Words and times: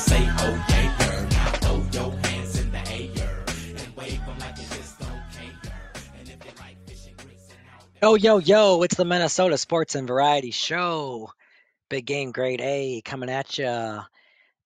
say 0.00 0.26
oh 0.38 0.64
yeah, 0.68 0.98
girl. 0.98 1.28
Now 1.30 1.50
throw 1.52 2.00
your 2.00 2.18
hands 2.20 2.58
in 2.58 2.72
the 2.72 2.78
air 2.90 3.44
and 3.76 3.96
wave 3.96 4.24
them 4.24 4.38
like 4.38 4.56
you 4.56 4.64
just 4.64 4.98
don't 4.98 5.22
care. 5.32 5.72
Like 6.58 6.76
Yo, 8.02 8.14
yo, 8.14 8.38
yo, 8.38 8.82
it's 8.82 8.94
the 8.94 9.04
Minnesota 9.04 9.58
Sports 9.58 9.94
and 9.94 10.08
Variety 10.08 10.50
Show. 10.50 11.30
Big 11.90 12.06
game 12.06 12.32
grade 12.32 12.60
A 12.62 13.02
coming 13.04 13.28
at 13.28 13.58
you 13.58 14.00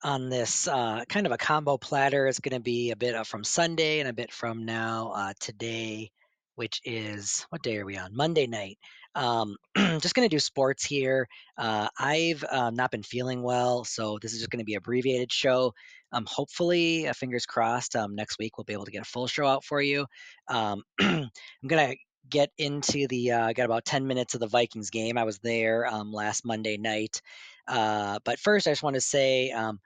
on 0.04 0.29
this 0.29 0.68
uh, 0.68 1.02
kind 1.08 1.26
of 1.26 1.32
a 1.32 1.39
combo 1.39 1.76
platter. 1.79 2.29
It's 2.29 2.39
going 2.39 2.54
to 2.54 2.61
be 2.61 2.93
a 2.93 2.96
bit 2.96 3.14
uh, 3.14 3.25
from 3.25 3.43
Sunday 3.43 3.98
and 4.00 4.08
a 4.08 4.12
bit 4.12 4.30
from 4.30 4.64
now 4.64 5.12
uh, 5.16 5.32
today, 5.40 6.11
which 6.54 6.80
is 6.85 7.44
what 7.48 7.62
day 7.62 7.79
are 7.79 7.86
we 7.86 7.96
on? 7.96 8.14
Monday 8.14 8.46
night. 8.46 8.79
Um, 9.14 9.57
just 9.77 10.14
going 10.14 10.29
to 10.29 10.35
do 10.35 10.41
sports 10.41 10.85
here. 10.85 11.29
Uh, 11.57 11.89
I've 11.99 12.45
uh, 12.50 12.71
not 12.71 12.91
been 12.91 13.03
feeling 13.03 13.43
well, 13.43 13.85
so 13.85 14.18
this 14.21 14.32
is 14.32 14.39
just 14.39 14.50
going 14.50 14.59
to 14.59 14.64
be 14.64 14.75
abbreviated 14.75 15.32
show. 15.32 15.73
Um, 16.13 16.27
hopefully, 16.29 17.09
uh, 17.09 17.13
fingers 17.13 17.46
crossed, 17.46 17.96
um, 17.96 18.14
next 18.14 18.39
week 18.39 18.57
we'll 18.57 18.64
be 18.64 18.73
able 18.73 18.85
to 18.85 18.90
get 18.93 19.03
a 19.03 19.07
full 19.07 19.27
show 19.27 19.46
out 19.46 19.64
for 19.64 19.81
you. 19.81 20.07
Um, 20.49 20.82
I'm 21.00 21.31
gonna 21.67 21.95
get 22.29 22.50
into 22.59 23.07
the 23.09 23.32
uh, 23.32 23.53
got 23.53 23.67
about 23.67 23.85
10 23.85 24.07
minutes 24.07 24.35
of 24.35 24.40
the 24.40 24.46
Vikings 24.46 24.90
game. 24.90 25.18
I 25.18 25.25
was 25.25 25.39
there 25.39 25.87
um, 25.87 26.12
last 26.12 26.45
Monday 26.45 26.76
night. 26.76 27.21
Uh, 27.67 28.18
but 28.25 28.39
first, 28.39 28.67
I 28.67 28.71
just 28.71 28.82
want 28.82 28.95
to 28.95 29.01
say 29.01 29.51
um, 29.51 29.81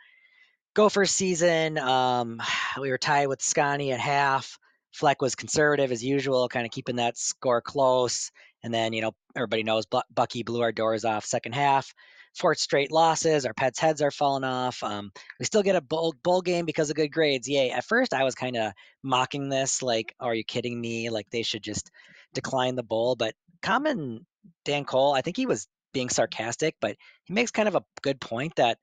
Gophers 0.75 1.11
season. 1.11 1.79
Um, 1.79 2.41
we 2.81 2.91
were 2.91 2.99
tied 2.99 3.27
with 3.27 3.43
Scotty 3.43 3.93
at 3.93 4.01
half. 4.01 4.59
Fleck 4.93 5.21
was 5.21 5.35
conservative 5.35 5.93
as 5.93 6.03
usual, 6.03 6.49
kind 6.49 6.65
of 6.65 6.73
keeping 6.73 6.97
that 6.97 7.19
score 7.19 7.61
close. 7.61 8.31
And 8.63 8.73
then, 8.73 8.93
you 8.93 9.03
know, 9.03 9.13
everybody 9.37 9.63
knows 9.63 9.85
Bucky 10.15 10.43
blew 10.43 10.63
our 10.63 10.73
doors 10.73 11.05
off 11.05 11.25
second 11.25 11.55
half. 11.55 11.93
Fourth 12.37 12.59
straight 12.59 12.93
losses. 12.93 13.47
Our 13.47 13.55
pets' 13.55 13.79
heads 13.79 14.03
are 14.03 14.11
falling 14.11 14.45
off. 14.45 14.83
Um, 14.83 15.11
we 15.39 15.47
still 15.47 15.63
get 15.63 15.77
a 15.77 15.81
bowl, 15.81 16.15
bowl 16.23 16.43
game 16.43 16.67
because 16.67 16.91
of 16.91 16.97
good 16.97 17.09
grades. 17.09 17.49
Yay. 17.49 17.71
At 17.71 17.85
first, 17.85 18.13
I 18.13 18.25
was 18.25 18.35
kind 18.35 18.57
of 18.57 18.73
mocking 19.03 19.49
this, 19.49 19.83
like, 19.83 20.15
are 20.21 20.35
you 20.35 20.45
kidding 20.45 20.81
me? 20.81 21.11
Like, 21.11 21.31
they 21.31 21.43
should 21.43 21.63
just 21.63 21.91
decline 22.35 22.77
the 22.77 22.83
bowl. 22.83 23.17
But 23.17 23.35
common 23.63 24.27
Dan 24.65 24.85
Cole, 24.85 25.15
I 25.15 25.23
think 25.23 25.37
he 25.37 25.47
was 25.47 25.67
being 25.93 26.11
sarcastic, 26.11 26.77
but 26.81 26.97
he 27.25 27.33
makes 27.33 27.51
kind 27.51 27.69
of 27.69 27.75
a 27.75 27.85
good 28.03 28.21
point 28.21 28.55
that 28.57 28.79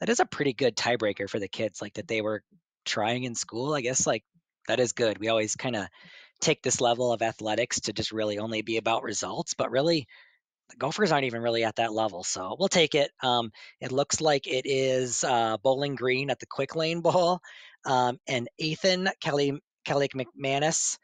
that 0.00 0.08
is 0.08 0.20
a 0.20 0.26
pretty 0.26 0.52
good 0.52 0.76
tiebreaker 0.76 1.28
for 1.28 1.38
the 1.38 1.48
kids, 1.48 1.80
like 1.80 1.94
that 1.94 2.08
they 2.08 2.22
were 2.22 2.42
trying 2.84 3.24
in 3.24 3.34
school. 3.34 3.74
I 3.74 3.82
guess 3.82 4.06
like 4.06 4.24
that 4.68 4.80
is 4.80 4.92
good. 4.92 5.18
We 5.18 5.28
always 5.28 5.54
kind 5.54 5.76
of 5.76 5.86
take 6.40 6.62
this 6.62 6.80
level 6.80 7.12
of 7.12 7.22
athletics 7.22 7.80
to 7.80 7.92
just 7.92 8.12
really 8.12 8.38
only 8.38 8.62
be 8.62 8.76
about 8.76 9.02
results, 9.02 9.54
but 9.54 9.70
really 9.70 10.06
the 10.70 10.76
Gophers 10.76 11.12
aren't 11.12 11.26
even 11.26 11.42
really 11.42 11.64
at 11.64 11.76
that 11.76 11.92
level. 11.92 12.24
So 12.24 12.56
we'll 12.58 12.68
take 12.68 12.94
it. 12.94 13.10
Um, 13.22 13.50
it 13.80 13.92
looks 13.92 14.20
like 14.20 14.46
it 14.46 14.62
is 14.64 15.22
uh, 15.24 15.56
Bowling 15.62 15.94
Green 15.94 16.30
at 16.30 16.38
the 16.40 16.46
Quick 16.46 16.74
Lane 16.74 17.00
Bowl, 17.00 17.40
um, 17.84 18.18
and 18.26 18.48
Ethan 18.58 19.08
Kelly 19.20 19.60
Kelly 19.84 20.08
McManus. 20.08 20.96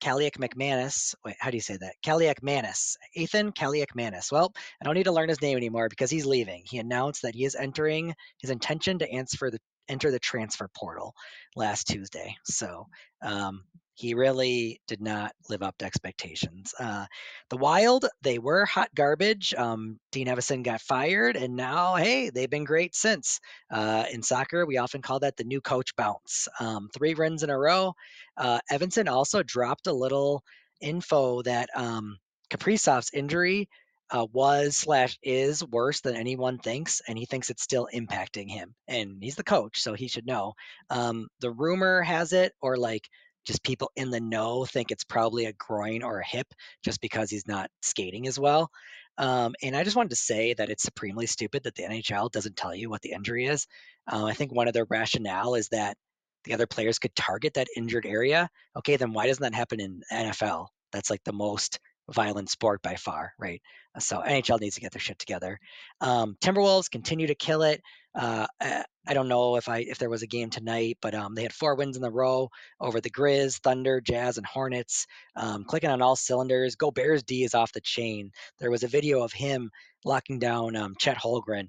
Kalliak 0.00 0.38
McManus. 0.38 1.14
Wait, 1.24 1.36
how 1.38 1.50
do 1.50 1.58
you 1.58 1.60
say 1.60 1.76
that? 1.76 1.94
Kalliak 2.02 2.42
Manis. 2.42 2.96
Ethan 3.14 3.52
Kalliak 3.52 3.94
Manis. 3.94 4.32
Well, 4.32 4.50
I 4.80 4.84
don't 4.84 4.94
need 4.94 5.04
to 5.04 5.12
learn 5.12 5.28
his 5.28 5.42
name 5.42 5.58
anymore 5.58 5.88
because 5.90 6.10
he's 6.10 6.24
leaving. 6.24 6.62
He 6.64 6.78
announced 6.78 7.20
that 7.22 7.34
he 7.34 7.44
is 7.44 7.54
entering 7.54 8.14
his 8.40 8.48
intention 8.48 8.98
to 9.00 9.10
answer 9.10 9.50
the 9.50 9.58
enter 9.88 10.10
the 10.10 10.18
transfer 10.18 10.68
portal 10.74 11.14
last 11.56 11.86
Tuesday. 11.88 12.34
So 12.44 12.86
um, 13.22 13.64
he 14.00 14.14
really 14.14 14.80
did 14.88 15.02
not 15.02 15.32
live 15.50 15.62
up 15.62 15.76
to 15.78 15.84
expectations. 15.84 16.72
Uh, 16.80 17.04
the 17.50 17.58
Wild, 17.58 18.06
they 18.22 18.38
were 18.38 18.64
hot 18.64 18.88
garbage. 18.94 19.52
Um, 19.54 20.00
Dean 20.10 20.26
Evason 20.26 20.62
got 20.62 20.80
fired, 20.80 21.36
and 21.36 21.54
now, 21.54 21.96
hey, 21.96 22.30
they've 22.30 22.48
been 22.48 22.64
great 22.64 22.94
since. 22.94 23.40
Uh, 23.70 24.04
in 24.10 24.22
soccer, 24.22 24.64
we 24.64 24.78
often 24.78 25.02
call 25.02 25.20
that 25.20 25.36
the 25.36 25.44
new 25.44 25.60
coach 25.60 25.94
bounce. 25.96 26.48
Um, 26.60 26.88
three 26.94 27.12
runs 27.12 27.42
in 27.42 27.50
a 27.50 27.58
row. 27.58 27.92
Uh, 28.38 28.58
Evason 28.72 29.06
also 29.06 29.42
dropped 29.42 29.86
a 29.86 29.92
little 29.92 30.42
info 30.80 31.42
that 31.42 31.68
um, 31.76 32.16
Kaprizov's 32.48 33.10
injury 33.12 33.68
uh, 34.10 34.26
was 34.32 34.76
slash 34.76 35.18
is 35.22 35.62
worse 35.66 36.00
than 36.00 36.16
anyone 36.16 36.58
thinks, 36.58 37.02
and 37.06 37.18
he 37.18 37.26
thinks 37.26 37.50
it's 37.50 37.62
still 37.62 37.86
impacting 37.94 38.50
him. 38.50 38.74
And 38.88 39.22
he's 39.22 39.36
the 39.36 39.44
coach, 39.44 39.82
so 39.82 39.92
he 39.92 40.08
should 40.08 40.26
know. 40.26 40.54
Um, 40.88 41.28
the 41.40 41.50
rumor 41.50 42.00
has 42.00 42.32
it, 42.32 42.54
or 42.62 42.78
like 42.78 43.06
just 43.46 43.62
people 43.62 43.90
in 43.96 44.10
the 44.10 44.20
know 44.20 44.64
think 44.64 44.90
it's 44.90 45.04
probably 45.04 45.46
a 45.46 45.52
groin 45.54 46.02
or 46.02 46.20
a 46.20 46.26
hip, 46.26 46.46
just 46.84 47.00
because 47.00 47.30
he's 47.30 47.46
not 47.46 47.70
skating 47.82 48.26
as 48.26 48.38
well. 48.38 48.70
Um, 49.18 49.54
and 49.62 49.76
I 49.76 49.84
just 49.84 49.96
wanted 49.96 50.10
to 50.10 50.16
say 50.16 50.54
that 50.54 50.70
it's 50.70 50.82
supremely 50.82 51.26
stupid 51.26 51.64
that 51.64 51.74
the 51.74 51.82
NHL 51.82 52.30
doesn't 52.30 52.56
tell 52.56 52.74
you 52.74 52.88
what 52.88 53.02
the 53.02 53.12
injury 53.12 53.46
is. 53.46 53.66
Uh, 54.10 54.24
I 54.24 54.32
think 54.32 54.52
one 54.52 54.68
of 54.68 54.74
their 54.74 54.86
rationale 54.88 55.54
is 55.54 55.68
that 55.68 55.96
the 56.44 56.54
other 56.54 56.66
players 56.66 56.98
could 56.98 57.14
target 57.14 57.54
that 57.54 57.68
injured 57.76 58.06
area. 58.06 58.48
Okay, 58.76 58.96
then 58.96 59.12
why 59.12 59.26
doesn't 59.26 59.42
that 59.42 59.54
happen 59.54 59.80
in 59.80 60.00
NFL? 60.10 60.68
That's 60.92 61.10
like 61.10 61.22
the 61.24 61.32
most 61.32 61.78
violent 62.12 62.50
sport 62.50 62.82
by 62.82 62.94
far, 62.94 63.32
right? 63.38 63.60
So 63.98 64.20
NHL 64.20 64.60
needs 64.60 64.76
to 64.76 64.80
get 64.80 64.92
their 64.92 65.00
shit 65.00 65.18
together. 65.18 65.58
Um, 66.00 66.36
Timberwolves 66.40 66.90
continue 66.90 67.26
to 67.26 67.34
kill 67.34 67.62
it. 67.62 67.80
Uh, 68.14 68.46
I, 68.60 68.84
I 69.06 69.14
don't 69.14 69.28
know 69.28 69.56
if 69.56 69.68
I 69.68 69.78
if 69.78 69.98
there 69.98 70.10
was 70.10 70.22
a 70.22 70.26
game 70.26 70.50
tonight, 70.50 70.98
but 71.00 71.14
um, 71.14 71.34
they 71.34 71.42
had 71.42 71.52
four 71.52 71.74
wins 71.74 71.96
in 71.96 72.04
a 72.04 72.10
row 72.10 72.48
over 72.80 73.00
the 73.00 73.10
Grizz, 73.10 73.60
Thunder, 73.62 74.00
Jazz, 74.00 74.36
and 74.36 74.46
Hornets. 74.46 75.06
Um, 75.36 75.64
clicking 75.64 75.90
on 75.90 76.02
all 76.02 76.16
cylinders. 76.16 76.76
Gobert's 76.76 77.22
D 77.22 77.44
is 77.44 77.54
off 77.54 77.72
the 77.72 77.80
chain. 77.80 78.30
There 78.58 78.70
was 78.70 78.82
a 78.82 78.88
video 78.88 79.22
of 79.22 79.32
him 79.32 79.70
locking 80.04 80.38
down 80.38 80.76
um, 80.76 80.94
Chet 80.98 81.16
Holmgren. 81.16 81.68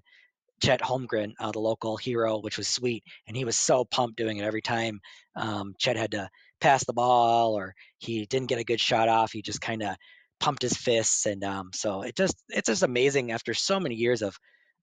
Chet 0.62 0.82
Holmgren, 0.82 1.34
uh, 1.40 1.52
the 1.52 1.60
local 1.60 1.98
hero, 1.98 2.40
which 2.40 2.58
was 2.58 2.68
sweet, 2.68 3.04
and 3.28 3.36
he 3.36 3.46
was 3.46 3.56
so 3.56 3.84
pumped 3.86 4.18
doing 4.18 4.38
it 4.38 4.44
every 4.44 4.62
time 4.62 5.00
um, 5.36 5.74
Chet 5.80 5.98
had 5.98 6.12
to 6.12 6.30
pass 6.60 6.86
the 6.86 6.94
ball 6.94 7.56
or 7.56 7.74
he 7.98 8.26
didn't 8.28 8.50
get 8.50 8.60
a 8.60 8.64
good 8.64 8.80
shot 8.80 9.10
off. 9.10 9.32
He 9.32 9.42
just 9.42 9.62
kind 9.62 9.82
of 9.82 9.96
pumped 10.42 10.64
his 10.64 10.76
fists, 10.76 11.26
and 11.26 11.44
um, 11.44 11.70
so 11.74 12.02
it 12.02 12.16
just 12.16 12.36
it's 12.50 12.68
just 12.68 12.84
amazing 12.84 13.32
after 13.32 13.54
so 13.54 13.80
many 13.80 13.96
years 13.96 14.22
of 14.22 14.38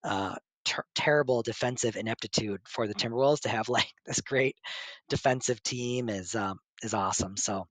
uh, 0.05 0.37
ter- 0.65 0.87
terrible 0.95 1.43
defensive 1.43 1.97
ineptitude 1.97 2.61
for 2.67 2.87
the 2.87 2.95
Timberwolves 2.95 3.41
to 3.41 3.51
have 3.51 3.69
like 3.69 3.93
this 4.07 4.23
great 4.23 4.57
defensive 5.11 5.63
team 5.63 6.09
is 6.09 6.35
um, 6.35 6.59
is 6.83 6.95
awesome. 6.95 7.37
So 7.37 7.67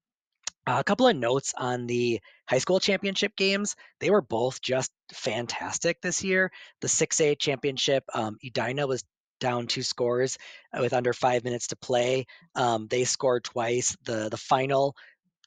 uh, 0.68 0.78
a 0.80 0.84
couple 0.84 1.08
of 1.08 1.16
notes 1.16 1.54
on 1.58 1.88
the 1.88 2.20
high 2.50 2.58
school 2.58 2.80
championship 2.80 3.36
games. 3.38 3.76
They 4.02 4.10
were 4.10 4.22
both 4.22 4.62
just 4.62 4.92
fantastic 5.14 6.02
this 6.02 6.24
year. 6.24 6.52
The 6.82 6.90
6A 6.90 7.40
championship, 7.40 8.04
um, 8.14 8.38
Edina 8.46 8.86
was 8.86 9.04
down 9.40 9.68
two 9.68 9.84
scores 9.84 10.38
uh, 10.74 10.82
with 10.82 10.94
under 10.94 11.14
five 11.14 11.46
minutes 11.46 11.68
to 11.68 11.78
play. 11.78 12.26
Um, 12.56 12.88
they 12.90 13.06
scored 13.06 13.46
twice. 13.46 13.96
The 14.04 14.28
the 14.30 14.38
final 14.38 14.96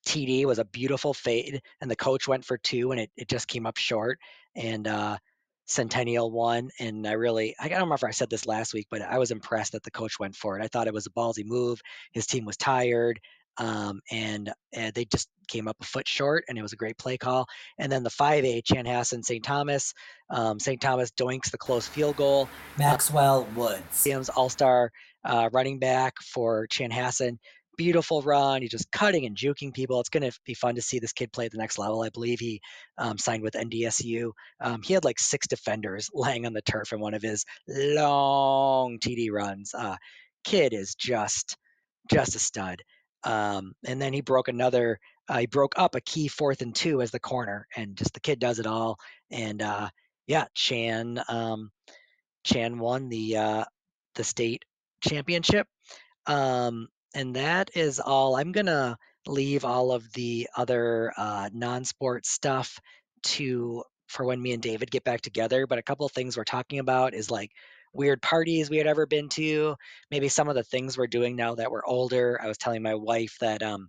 TD 0.06 0.44
was 0.46 0.58
a 0.58 0.64
beautiful 0.64 1.14
fade, 1.14 1.60
and 1.80 1.90
the 1.90 1.96
coach 1.96 2.26
went 2.26 2.44
for 2.44 2.58
two, 2.58 2.92
and 2.92 3.00
it, 3.00 3.10
it 3.16 3.28
just 3.28 3.48
came 3.48 3.66
up 3.66 3.76
short. 3.76 4.18
And 4.56 4.88
uh, 4.88 5.18
Centennial 5.66 6.30
won, 6.30 6.70
and 6.78 7.06
I 7.06 7.12
really 7.12 7.54
I 7.60 7.68
don't 7.68 7.78
remember 7.78 7.94
if 7.94 8.04
I 8.04 8.10
said 8.10 8.30
this 8.30 8.46
last 8.46 8.74
week, 8.74 8.86
but 8.90 9.02
I 9.02 9.18
was 9.18 9.30
impressed 9.30 9.72
that 9.72 9.82
the 9.82 9.90
coach 9.90 10.18
went 10.18 10.34
for 10.34 10.58
it. 10.58 10.64
I 10.64 10.68
thought 10.68 10.88
it 10.88 10.94
was 10.94 11.06
a 11.06 11.10
ballsy 11.10 11.44
move. 11.44 11.80
His 12.12 12.26
team 12.26 12.44
was 12.44 12.56
tired, 12.56 13.20
um, 13.60 14.00
and, 14.10 14.50
and 14.72 14.94
they 14.94 15.04
just 15.04 15.28
came 15.48 15.68
up 15.68 15.76
a 15.80 15.84
foot 15.84 16.08
short, 16.08 16.44
and 16.48 16.56
it 16.56 16.62
was 16.62 16.72
a 16.72 16.76
great 16.76 16.96
play 16.96 17.18
call. 17.18 17.46
And 17.78 17.92
then 17.92 18.02
the 18.02 18.10
5A 18.10 18.62
Chanhassen 18.62 19.22
St. 19.24 19.44
Thomas, 19.44 19.92
um, 20.30 20.58
St. 20.58 20.80
Thomas 20.80 21.10
doinks 21.10 21.50
the 21.50 21.58
close 21.58 21.86
field 21.86 22.16
goal. 22.16 22.48
Maxwell 22.78 23.46
Woods. 23.54 24.04
Williams 24.04 24.30
All 24.30 24.48
Star 24.48 24.90
uh, 25.24 25.50
running 25.52 25.78
back 25.78 26.14
for 26.22 26.66
Chanhassen. 26.68 27.38
Beautiful 27.80 28.20
run. 28.20 28.60
He's 28.60 28.72
just 28.72 28.92
cutting 28.92 29.24
and 29.24 29.34
juking 29.34 29.72
people. 29.72 30.00
It's 30.00 30.10
going 30.10 30.30
to 30.30 30.38
be 30.44 30.52
fun 30.52 30.74
to 30.74 30.82
see 30.82 30.98
this 30.98 31.14
kid 31.14 31.32
play 31.32 31.46
at 31.46 31.50
the 31.50 31.56
next 31.56 31.78
level. 31.78 32.02
I 32.02 32.10
believe 32.10 32.38
he 32.38 32.60
um, 32.98 33.16
signed 33.16 33.42
with 33.42 33.54
NDSU. 33.54 34.32
Um, 34.60 34.82
he 34.82 34.92
had 34.92 35.02
like 35.02 35.18
six 35.18 35.46
defenders 35.46 36.10
laying 36.14 36.44
on 36.44 36.52
the 36.52 36.60
turf 36.60 36.92
in 36.92 37.00
one 37.00 37.14
of 37.14 37.22
his 37.22 37.46
long 37.66 38.98
TD 38.98 39.30
runs. 39.32 39.72
Uh, 39.72 39.96
kid 40.44 40.74
is 40.74 40.94
just 40.94 41.56
just 42.12 42.36
a 42.36 42.38
stud. 42.38 42.82
Um, 43.24 43.72
and 43.86 44.00
then 44.00 44.12
he 44.12 44.20
broke 44.20 44.48
another. 44.48 44.98
Uh, 45.26 45.38
he 45.38 45.46
broke 45.46 45.72
up 45.78 45.94
a 45.94 46.02
key 46.02 46.28
fourth 46.28 46.60
and 46.60 46.74
two 46.74 47.00
as 47.00 47.12
the 47.12 47.18
corner, 47.18 47.66
and 47.74 47.96
just 47.96 48.12
the 48.12 48.20
kid 48.20 48.40
does 48.40 48.58
it 48.58 48.66
all. 48.66 48.98
And 49.30 49.62
uh, 49.62 49.88
yeah, 50.26 50.44
Chan 50.54 51.18
um, 51.30 51.70
Chan 52.44 52.78
won 52.78 53.08
the 53.08 53.38
uh, 53.38 53.64
the 54.16 54.24
state 54.24 54.66
championship. 55.02 55.66
Um, 56.26 56.88
and 57.14 57.36
that 57.36 57.70
is 57.74 58.00
all. 58.00 58.36
I'm 58.36 58.52
gonna 58.52 58.96
leave 59.26 59.64
all 59.64 59.92
of 59.92 60.10
the 60.12 60.48
other 60.56 61.12
uh, 61.16 61.50
non-sport 61.52 62.26
stuff 62.26 62.78
to 63.22 63.84
for 64.08 64.24
when 64.24 64.42
me 64.42 64.52
and 64.52 64.62
David 64.62 64.90
get 64.90 65.04
back 65.04 65.20
together. 65.20 65.66
But 65.66 65.78
a 65.78 65.82
couple 65.82 66.06
of 66.06 66.12
things 66.12 66.36
we're 66.36 66.44
talking 66.44 66.78
about 66.78 67.14
is 67.14 67.30
like 67.30 67.50
weird 67.92 68.22
parties 68.22 68.70
we 68.70 68.78
had 68.78 68.86
ever 68.86 69.06
been 69.06 69.28
to. 69.30 69.76
Maybe 70.10 70.28
some 70.28 70.48
of 70.48 70.54
the 70.54 70.62
things 70.64 70.96
we're 70.96 71.06
doing 71.06 71.36
now 71.36 71.54
that 71.54 71.70
we're 71.70 71.84
older. 71.84 72.40
I 72.42 72.48
was 72.48 72.58
telling 72.58 72.82
my 72.82 72.94
wife 72.94 73.36
that 73.40 73.62
um, 73.62 73.88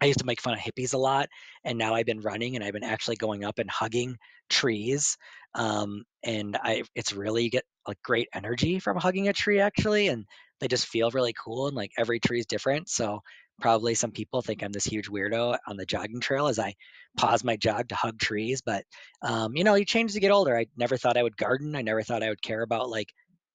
I 0.00 0.06
used 0.06 0.20
to 0.20 0.26
make 0.26 0.40
fun 0.40 0.54
of 0.54 0.60
hippies 0.60 0.94
a 0.94 0.98
lot, 0.98 1.28
and 1.64 1.78
now 1.78 1.94
I've 1.94 2.06
been 2.06 2.20
running 2.20 2.56
and 2.56 2.64
I've 2.64 2.72
been 2.72 2.84
actually 2.84 3.16
going 3.16 3.44
up 3.44 3.58
and 3.58 3.70
hugging 3.70 4.16
trees. 4.50 5.16
Um, 5.54 6.04
and 6.24 6.56
I 6.62 6.82
it's 6.94 7.12
really 7.12 7.48
get 7.48 7.64
like 7.86 8.02
great 8.02 8.28
energy 8.34 8.78
from 8.78 8.96
hugging 8.96 9.28
a 9.28 9.32
tree 9.32 9.60
actually, 9.60 10.08
and 10.08 10.26
they 10.60 10.68
just 10.68 10.86
feel 10.86 11.10
really 11.10 11.34
cool 11.34 11.66
and 11.66 11.76
like 11.76 11.90
every 11.98 12.20
tree 12.20 12.38
is 12.38 12.46
different. 12.46 12.88
So 12.88 13.20
probably 13.60 13.94
some 13.94 14.10
people 14.10 14.42
think 14.42 14.62
I'm 14.62 14.72
this 14.72 14.84
huge 14.84 15.08
weirdo 15.08 15.56
on 15.68 15.76
the 15.76 15.86
jogging 15.86 16.20
trail 16.20 16.48
as 16.48 16.58
I 16.58 16.74
pause 17.16 17.44
my 17.44 17.56
jog 17.56 17.88
to 17.88 17.94
hug 17.94 18.18
trees. 18.18 18.62
But 18.64 18.84
um, 19.22 19.56
you 19.56 19.64
know, 19.64 19.74
you 19.74 19.84
change 19.84 20.14
you 20.14 20.20
get 20.20 20.30
older. 20.30 20.56
I 20.56 20.66
never 20.76 20.96
thought 20.96 21.16
I 21.16 21.22
would 21.22 21.36
garden. 21.36 21.76
I 21.76 21.82
never 21.82 22.02
thought 22.02 22.22
I 22.22 22.28
would 22.28 22.42
care 22.42 22.62
about 22.62 22.90
like 22.90 23.12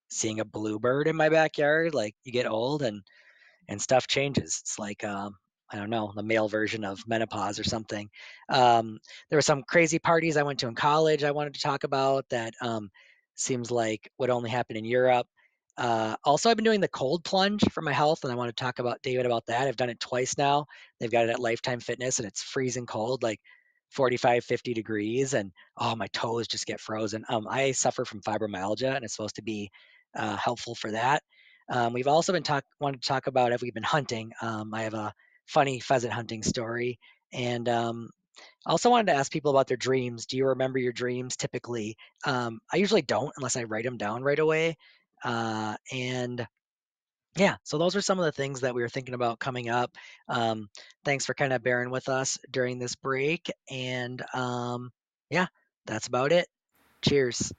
seeing 0.09 0.39
a 0.39 0.45
bluebird 0.45 1.07
in 1.07 1.15
my 1.15 1.29
backyard. 1.29 1.93
Like 1.93 2.15
you 2.23 2.31
get 2.31 2.47
old 2.47 2.81
and 2.81 3.01
and 3.67 3.81
stuff 3.81 4.07
changes. 4.07 4.59
It's 4.61 4.79
like 4.79 5.03
um, 5.03 5.35
I 5.71 5.77
don't 5.77 5.89
know, 5.89 6.11
the 6.15 6.23
male 6.23 6.47
version 6.47 6.83
of 6.83 6.99
menopause 7.07 7.59
or 7.59 7.63
something. 7.63 8.09
Um, 8.49 8.97
there 9.29 9.37
were 9.37 9.41
some 9.41 9.63
crazy 9.63 9.99
parties 9.99 10.37
I 10.37 10.43
went 10.43 10.59
to 10.59 10.67
in 10.67 10.75
college 10.75 11.23
I 11.23 11.31
wanted 11.31 11.53
to 11.53 11.61
talk 11.61 11.83
about 11.83 12.25
that 12.29 12.53
um, 12.61 12.89
seems 13.35 13.69
like 13.69 14.09
would 14.17 14.29
only 14.29 14.49
happen 14.49 14.77
in 14.77 14.85
Europe. 14.85 15.27
Uh, 15.79 16.17
also, 16.25 16.49
I've 16.49 16.57
been 16.57 16.65
doing 16.65 16.81
the 16.81 16.89
cold 16.89 17.23
plunge 17.23 17.63
for 17.71 17.81
my 17.81 17.93
health, 17.93 18.23
and 18.23 18.33
I 18.33 18.35
want 18.35 18.49
to 18.55 18.63
talk 18.63 18.79
about 18.79 19.01
David 19.01 19.25
about 19.25 19.45
that. 19.45 19.65
I've 19.67 19.77
done 19.77 19.89
it 19.89 19.99
twice 20.01 20.37
now. 20.37 20.65
They've 20.99 21.11
got 21.11 21.23
it 21.23 21.29
at 21.29 21.39
Lifetime 21.39 21.79
Fitness, 21.79 22.19
and 22.19 22.27
it's 22.27 22.43
freezing 22.43 22.85
cold, 22.85 23.23
like 23.23 23.39
45, 23.89 24.43
50 24.43 24.73
degrees, 24.73 25.33
and 25.33 25.53
oh, 25.77 25.95
my 25.95 26.07
toes 26.07 26.47
just 26.49 26.65
get 26.65 26.81
frozen. 26.81 27.23
Um, 27.29 27.47
I 27.49 27.71
suffer 27.71 28.03
from 28.03 28.21
fibromyalgia, 28.21 28.93
and 28.93 29.05
it's 29.05 29.15
supposed 29.15 29.35
to 29.37 29.41
be 29.41 29.71
uh, 30.15 30.35
helpful 30.35 30.75
for 30.75 30.91
that. 30.91 31.23
Um, 31.69 31.93
we've 31.93 32.07
also 32.07 32.33
been 32.33 32.43
talk 32.43 32.65
wanted 32.81 33.01
to 33.01 33.07
talk 33.07 33.27
about 33.27 33.51
have 33.51 33.61
we've 33.61 33.73
been 33.73 33.83
hunting. 33.83 34.33
Um, 34.41 34.73
I 34.73 34.81
have 34.81 34.95
a 34.95 35.13
funny 35.45 35.79
pheasant 35.79 36.11
hunting 36.11 36.43
story, 36.43 36.99
and 37.31 37.69
um, 37.69 38.09
I 38.67 38.71
also 38.71 38.89
wanted 38.89 39.07
to 39.07 39.17
ask 39.17 39.31
people 39.31 39.51
about 39.51 39.67
their 39.67 39.77
dreams. 39.77 40.25
Do 40.25 40.35
you 40.35 40.47
remember 40.47 40.77
your 40.79 40.93
dreams 40.93 41.37
typically? 41.37 41.95
Um, 42.25 42.59
I 42.73 42.77
usually 42.77 43.01
don't 43.01 43.31
unless 43.37 43.55
I 43.55 43.63
write 43.63 43.85
them 43.85 43.97
down 43.97 44.23
right 44.23 44.39
away. 44.39 44.75
Uh, 45.23 45.75
and 45.91 46.47
yeah, 47.35 47.55
so 47.63 47.77
those 47.77 47.95
are 47.95 48.01
some 48.01 48.19
of 48.19 48.25
the 48.25 48.31
things 48.31 48.61
that 48.61 48.73
we 48.73 48.81
were 48.81 48.89
thinking 48.89 49.13
about 49.13 49.39
coming 49.39 49.69
up. 49.69 49.95
Um, 50.27 50.69
thanks 51.05 51.25
for 51.25 51.33
kind 51.33 51.53
of 51.53 51.63
bearing 51.63 51.89
with 51.89 52.09
us 52.09 52.37
during 52.51 52.79
this 52.79 52.95
break. 52.95 53.51
And 53.69 54.23
um, 54.33 54.91
yeah, 55.29 55.47
that's 55.85 56.07
about 56.07 56.31
it. 56.31 56.47
Cheers. 57.01 57.53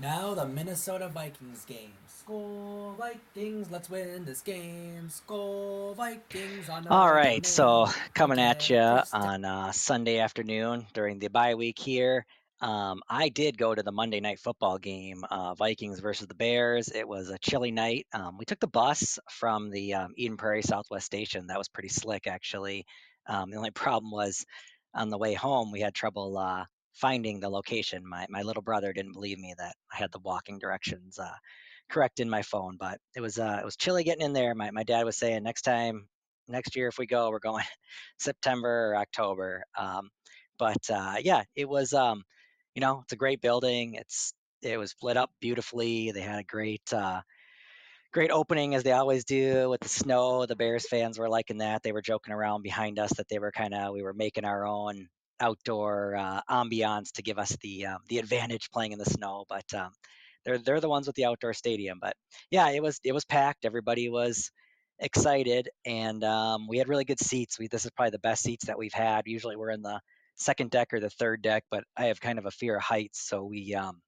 Now 0.00 0.34
the 0.34 0.46
Minnesota 0.46 1.08
Vikings 1.08 1.64
game. 1.66 1.92
Skol 2.08 2.96
Vikings, 2.96 3.70
let's 3.70 3.90
win 3.90 4.24
this 4.24 4.40
game. 4.40 5.08
Skol 5.08 5.94
Vikings 5.96 6.68
on 6.68 6.86
All 6.88 7.12
right, 7.12 7.44
so 7.44 7.88
coming 8.14 8.38
at 8.38 8.70
you 8.70 8.78
on 8.78 9.44
uh, 9.44 9.72
Sunday 9.72 10.18
afternoon 10.18 10.86
during 10.94 11.18
the 11.18 11.28
bye 11.28 11.54
week 11.54 11.78
here. 11.78 12.24
Um, 12.62 13.02
I 13.08 13.28
did 13.28 13.58
go 13.58 13.74
to 13.74 13.82
the 13.82 13.90
Monday 13.92 14.20
night 14.20 14.38
football 14.38 14.78
game, 14.78 15.24
uh, 15.30 15.54
Vikings 15.54 15.98
versus 16.00 16.28
the 16.28 16.34
Bears. 16.34 16.88
It 16.88 17.06
was 17.08 17.28
a 17.28 17.38
chilly 17.38 17.72
night. 17.72 18.06
Um, 18.14 18.38
we 18.38 18.44
took 18.44 18.60
the 18.60 18.68
bus 18.68 19.18
from 19.30 19.70
the 19.70 19.94
um, 19.94 20.12
Eden 20.16 20.36
Prairie 20.36 20.62
Southwest 20.62 21.06
Station. 21.06 21.48
That 21.48 21.58
was 21.58 21.68
pretty 21.68 21.88
slick, 21.88 22.28
actually. 22.28 22.86
Um, 23.26 23.50
the 23.50 23.56
only 23.56 23.70
problem 23.74 24.12
was 24.12 24.44
on 24.94 25.10
the 25.10 25.18
way 25.18 25.34
home, 25.34 25.72
we 25.72 25.80
had 25.80 25.94
trouble 25.94 26.38
uh, 26.38 26.64
finding 26.94 27.40
the 27.40 27.48
location. 27.50 28.06
My 28.08 28.26
my 28.30 28.42
little 28.42 28.62
brother 28.62 28.92
didn't 28.92 29.12
believe 29.12 29.38
me 29.38 29.54
that 29.58 29.74
I 29.92 29.96
had 29.96 30.12
the 30.12 30.20
walking 30.20 30.58
directions 30.58 31.18
uh, 31.18 31.34
correct 31.90 32.20
in 32.20 32.30
my 32.30 32.42
phone, 32.42 32.76
but 32.78 32.98
it 33.16 33.20
was 33.20 33.38
uh, 33.38 33.58
it 33.60 33.64
was 33.64 33.76
chilly 33.76 34.04
getting 34.04 34.24
in 34.24 34.32
there. 34.34 34.54
My 34.54 34.70
my 34.70 34.84
dad 34.84 35.04
was 35.04 35.16
saying 35.18 35.42
next 35.42 35.62
time, 35.62 36.06
next 36.48 36.76
year 36.76 36.88
if 36.88 36.98
we 36.98 37.06
go, 37.06 37.30
we're 37.30 37.40
going 37.40 37.64
September 38.18 38.92
or 38.92 38.96
October. 38.96 39.64
Um, 39.76 40.10
but 40.58 40.88
uh, 40.90 41.16
yeah, 41.20 41.42
it 41.56 41.68
was 41.68 41.92
um, 41.92 42.22
you 42.74 42.80
know 42.80 43.00
it's 43.02 43.12
a 43.12 43.16
great 43.16 43.40
building. 43.40 43.94
It's 43.94 44.32
it 44.62 44.78
was 44.78 44.94
lit 45.02 45.16
up 45.16 45.30
beautifully. 45.40 46.12
They 46.12 46.20
had 46.20 46.40
a 46.40 46.44
great 46.44 46.92
uh, 46.92 47.22
great 48.12 48.30
opening 48.30 48.74
as 48.74 48.82
they 48.82 48.92
always 48.92 49.24
do 49.24 49.70
with 49.70 49.80
the 49.80 49.88
snow. 49.88 50.46
The 50.46 50.56
Bears 50.56 50.88
fans 50.88 51.18
were 51.18 51.28
liking 51.28 51.58
that. 51.58 51.82
They 51.82 51.92
were 51.92 52.02
joking 52.02 52.34
around 52.34 52.62
behind 52.62 52.98
us 52.98 53.12
that 53.16 53.28
they 53.28 53.38
were 53.38 53.52
kind 53.52 53.74
of 53.74 53.92
we 53.92 54.02
were 54.02 54.14
making 54.14 54.44
our 54.44 54.66
own 54.66 55.08
outdoor 55.40 56.14
uh, 56.14 56.40
ambiance 56.48 57.12
to 57.12 57.22
give 57.22 57.38
us 57.38 57.56
the 57.62 57.86
um, 57.86 57.98
the 58.08 58.18
advantage 58.18 58.70
playing 58.70 58.92
in 58.92 58.98
the 58.98 59.04
snow. 59.04 59.44
But 59.48 59.72
um, 59.74 59.90
they're 60.44 60.58
they're 60.58 60.80
the 60.80 60.88
ones 60.88 61.06
with 61.06 61.16
the 61.16 61.24
outdoor 61.24 61.54
stadium. 61.54 61.98
But 62.00 62.14
yeah, 62.50 62.70
it 62.70 62.82
was 62.82 63.00
it 63.04 63.12
was 63.12 63.24
packed. 63.24 63.64
Everybody 63.64 64.08
was 64.08 64.50
excited, 64.98 65.68
and 65.84 66.22
um, 66.24 66.68
we 66.68 66.78
had 66.78 66.88
really 66.88 67.04
good 67.04 67.20
seats. 67.20 67.58
We 67.58 67.68
this 67.68 67.84
is 67.84 67.90
probably 67.90 68.10
the 68.10 68.18
best 68.18 68.42
seats 68.42 68.66
that 68.66 68.78
we've 68.78 68.94
had. 68.94 69.22
Usually 69.26 69.56
we're 69.56 69.70
in 69.70 69.82
the 69.82 70.00
second 70.42 70.70
deck 70.70 70.92
or 70.92 71.00
the 71.00 71.10
third 71.10 71.42
deck, 71.42 71.64
but 71.70 71.84
I 71.96 72.06
have 72.06 72.20
kind 72.20 72.38
of 72.38 72.46
a 72.46 72.50
fear 72.50 72.76
of 72.76 72.82
heights, 72.82 73.26
so 73.26 73.44
we 73.44 73.74
um, 73.74 74.00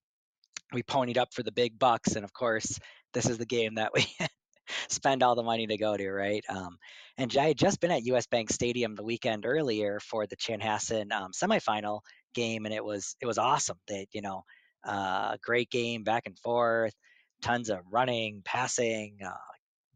we 0.72 0.82
ponied 0.82 1.18
up 1.18 1.32
for 1.32 1.42
the 1.42 1.52
big 1.52 1.78
bucks, 1.78 2.16
and 2.16 2.24
of 2.24 2.32
course 2.32 2.78
this 3.12 3.28
is 3.28 3.38
the 3.38 3.46
game 3.46 3.76
that 3.76 3.92
we 3.94 4.06
spend 4.88 5.22
all 5.22 5.34
the 5.34 5.42
money 5.42 5.66
to 5.66 5.76
go 5.76 5.96
to, 5.96 6.10
right? 6.10 6.44
Um, 6.48 6.76
and 7.16 7.34
I 7.36 7.48
had 7.48 7.58
just 7.58 7.80
been 7.80 7.92
at 7.92 8.04
US 8.06 8.26
Bank 8.26 8.50
Stadium 8.50 8.94
the 8.94 9.04
weekend 9.04 9.46
earlier 9.46 10.00
for 10.00 10.26
the 10.26 10.36
Chanhassen 10.36 11.12
um, 11.12 11.30
semifinal 11.32 12.00
game, 12.34 12.64
and 12.66 12.74
it 12.74 12.84
was 12.84 13.16
it 13.20 13.26
was 13.26 13.38
awesome. 13.38 13.78
That 13.88 14.06
you 14.12 14.20
know, 14.20 14.42
uh, 14.84 15.36
great 15.42 15.70
game, 15.70 16.02
back 16.02 16.24
and 16.26 16.38
forth, 16.38 16.94
tons 17.42 17.70
of 17.70 17.80
running, 17.90 18.42
passing, 18.44 19.18
uh, 19.24 19.30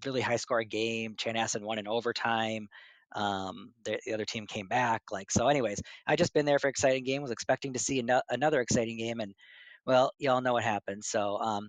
really 0.06 0.20
high 0.20 0.36
scoring 0.36 0.68
game. 0.68 1.14
Chanhassen 1.16 1.62
won 1.62 1.78
in 1.78 1.88
overtime. 1.88 2.68
Um, 3.14 3.72
the, 3.84 3.98
the, 4.06 4.14
other 4.14 4.24
team 4.24 4.46
came 4.46 4.68
back. 4.68 5.02
Like 5.10 5.30
so. 5.30 5.48
Anyways, 5.48 5.80
I 6.06 6.16
just 6.16 6.34
been 6.34 6.46
there 6.46 6.58
for 6.58 6.68
exciting 6.68 7.04
game. 7.04 7.22
Was 7.22 7.30
expecting 7.30 7.72
to 7.72 7.78
see 7.78 8.00
an- 8.00 8.20
another 8.30 8.60
exciting 8.60 8.98
game, 8.98 9.20
and 9.20 9.34
well, 9.86 10.12
y'all 10.18 10.40
know 10.40 10.54
what 10.54 10.64
happened. 10.64 11.04
So 11.04 11.38
um, 11.38 11.68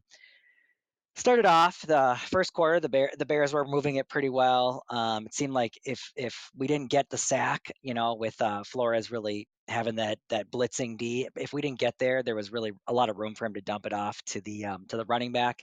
started 1.20 1.46
off 1.46 1.82
the 1.86 2.18
first 2.28 2.54
quarter 2.54 2.80
the 2.80 2.88
bear 2.88 3.12
the 3.18 3.26
bears 3.26 3.52
were 3.52 3.66
moving 3.66 3.98
it 3.98 4.08
pretty 4.08 4.30
well 4.30 4.84
um, 4.90 5.26
it 5.26 5.34
seemed 5.34 5.54
like 5.54 5.78
if 5.86 6.12
if 6.16 6.50
we 6.58 6.66
didn't 6.66 6.90
get 6.90 7.10
the 7.10 7.18
sack 7.18 7.60
you 7.82 7.94
know 7.94 8.16
with 8.16 8.40
uh, 8.42 8.64
flores 8.64 9.12
really 9.12 9.46
having 9.68 9.96
that 9.96 10.18
that 10.30 10.50
blitzing 10.50 10.98
d 10.98 11.28
if 11.36 11.52
we 11.52 11.62
didn't 11.62 11.80
get 11.80 11.94
there 12.00 12.24
there 12.24 12.36
was 12.36 12.52
really 12.52 12.72
a 12.88 12.94
lot 12.94 13.10
of 13.10 13.18
room 13.18 13.36
for 13.36 13.46
him 13.46 13.54
to 13.54 13.62
dump 13.62 13.86
it 13.86 13.94
off 13.94 14.18
to 14.26 14.40
the 14.42 14.66
um, 14.66 14.86
to 14.88 14.96
the 14.96 15.06
running 15.06 15.32
back 15.32 15.62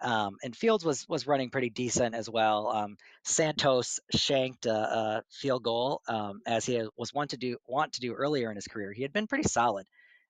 um, 0.00 0.36
and 0.42 0.56
fields 0.56 0.84
was 0.84 1.08
was 1.08 1.26
running 1.26 1.50
pretty 1.50 1.70
decent 1.70 2.14
as 2.14 2.28
well 2.28 2.68
um, 2.68 2.96
santos 3.24 4.00
shanked 4.12 4.66
a, 4.66 4.74
a 4.74 5.22
field 5.30 5.62
goal 5.62 6.00
um, 6.08 6.40
as 6.46 6.66
he 6.66 6.82
was 6.96 7.12
want 7.14 7.30
to 7.30 7.36
do 7.36 7.56
want 7.66 7.92
to 7.92 8.00
do 8.00 8.12
earlier 8.12 8.50
in 8.50 8.56
his 8.56 8.66
career 8.66 8.92
he 8.92 9.02
had 9.02 9.12
been 9.12 9.26
pretty 9.26 9.48
solid 9.48 9.86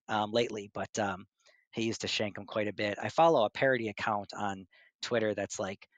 um, 0.08 0.30
lately 0.32 0.70
but 0.74 0.98
um, 0.98 1.26
he 1.74 1.82
used 1.82 2.02
to 2.02 2.08
shank 2.08 2.38
him 2.38 2.46
quite 2.46 2.68
a 2.68 2.72
bit. 2.72 2.98
I 3.02 3.08
follow 3.08 3.44
a 3.44 3.50
parody 3.50 3.88
account 3.88 4.32
on 4.32 4.66
Twitter 5.02 5.34
that's 5.34 5.58
like, 5.58 5.88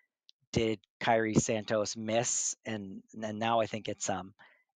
did 0.53 0.81
Cairo 1.01 1.35
Santos 1.35 1.97
miss? 1.97 2.57
And 2.65 3.03
and 3.23 3.39
now 3.39 3.61
I 3.61 3.67
think 3.67 3.89
it's 3.89 4.09
um 4.09 4.33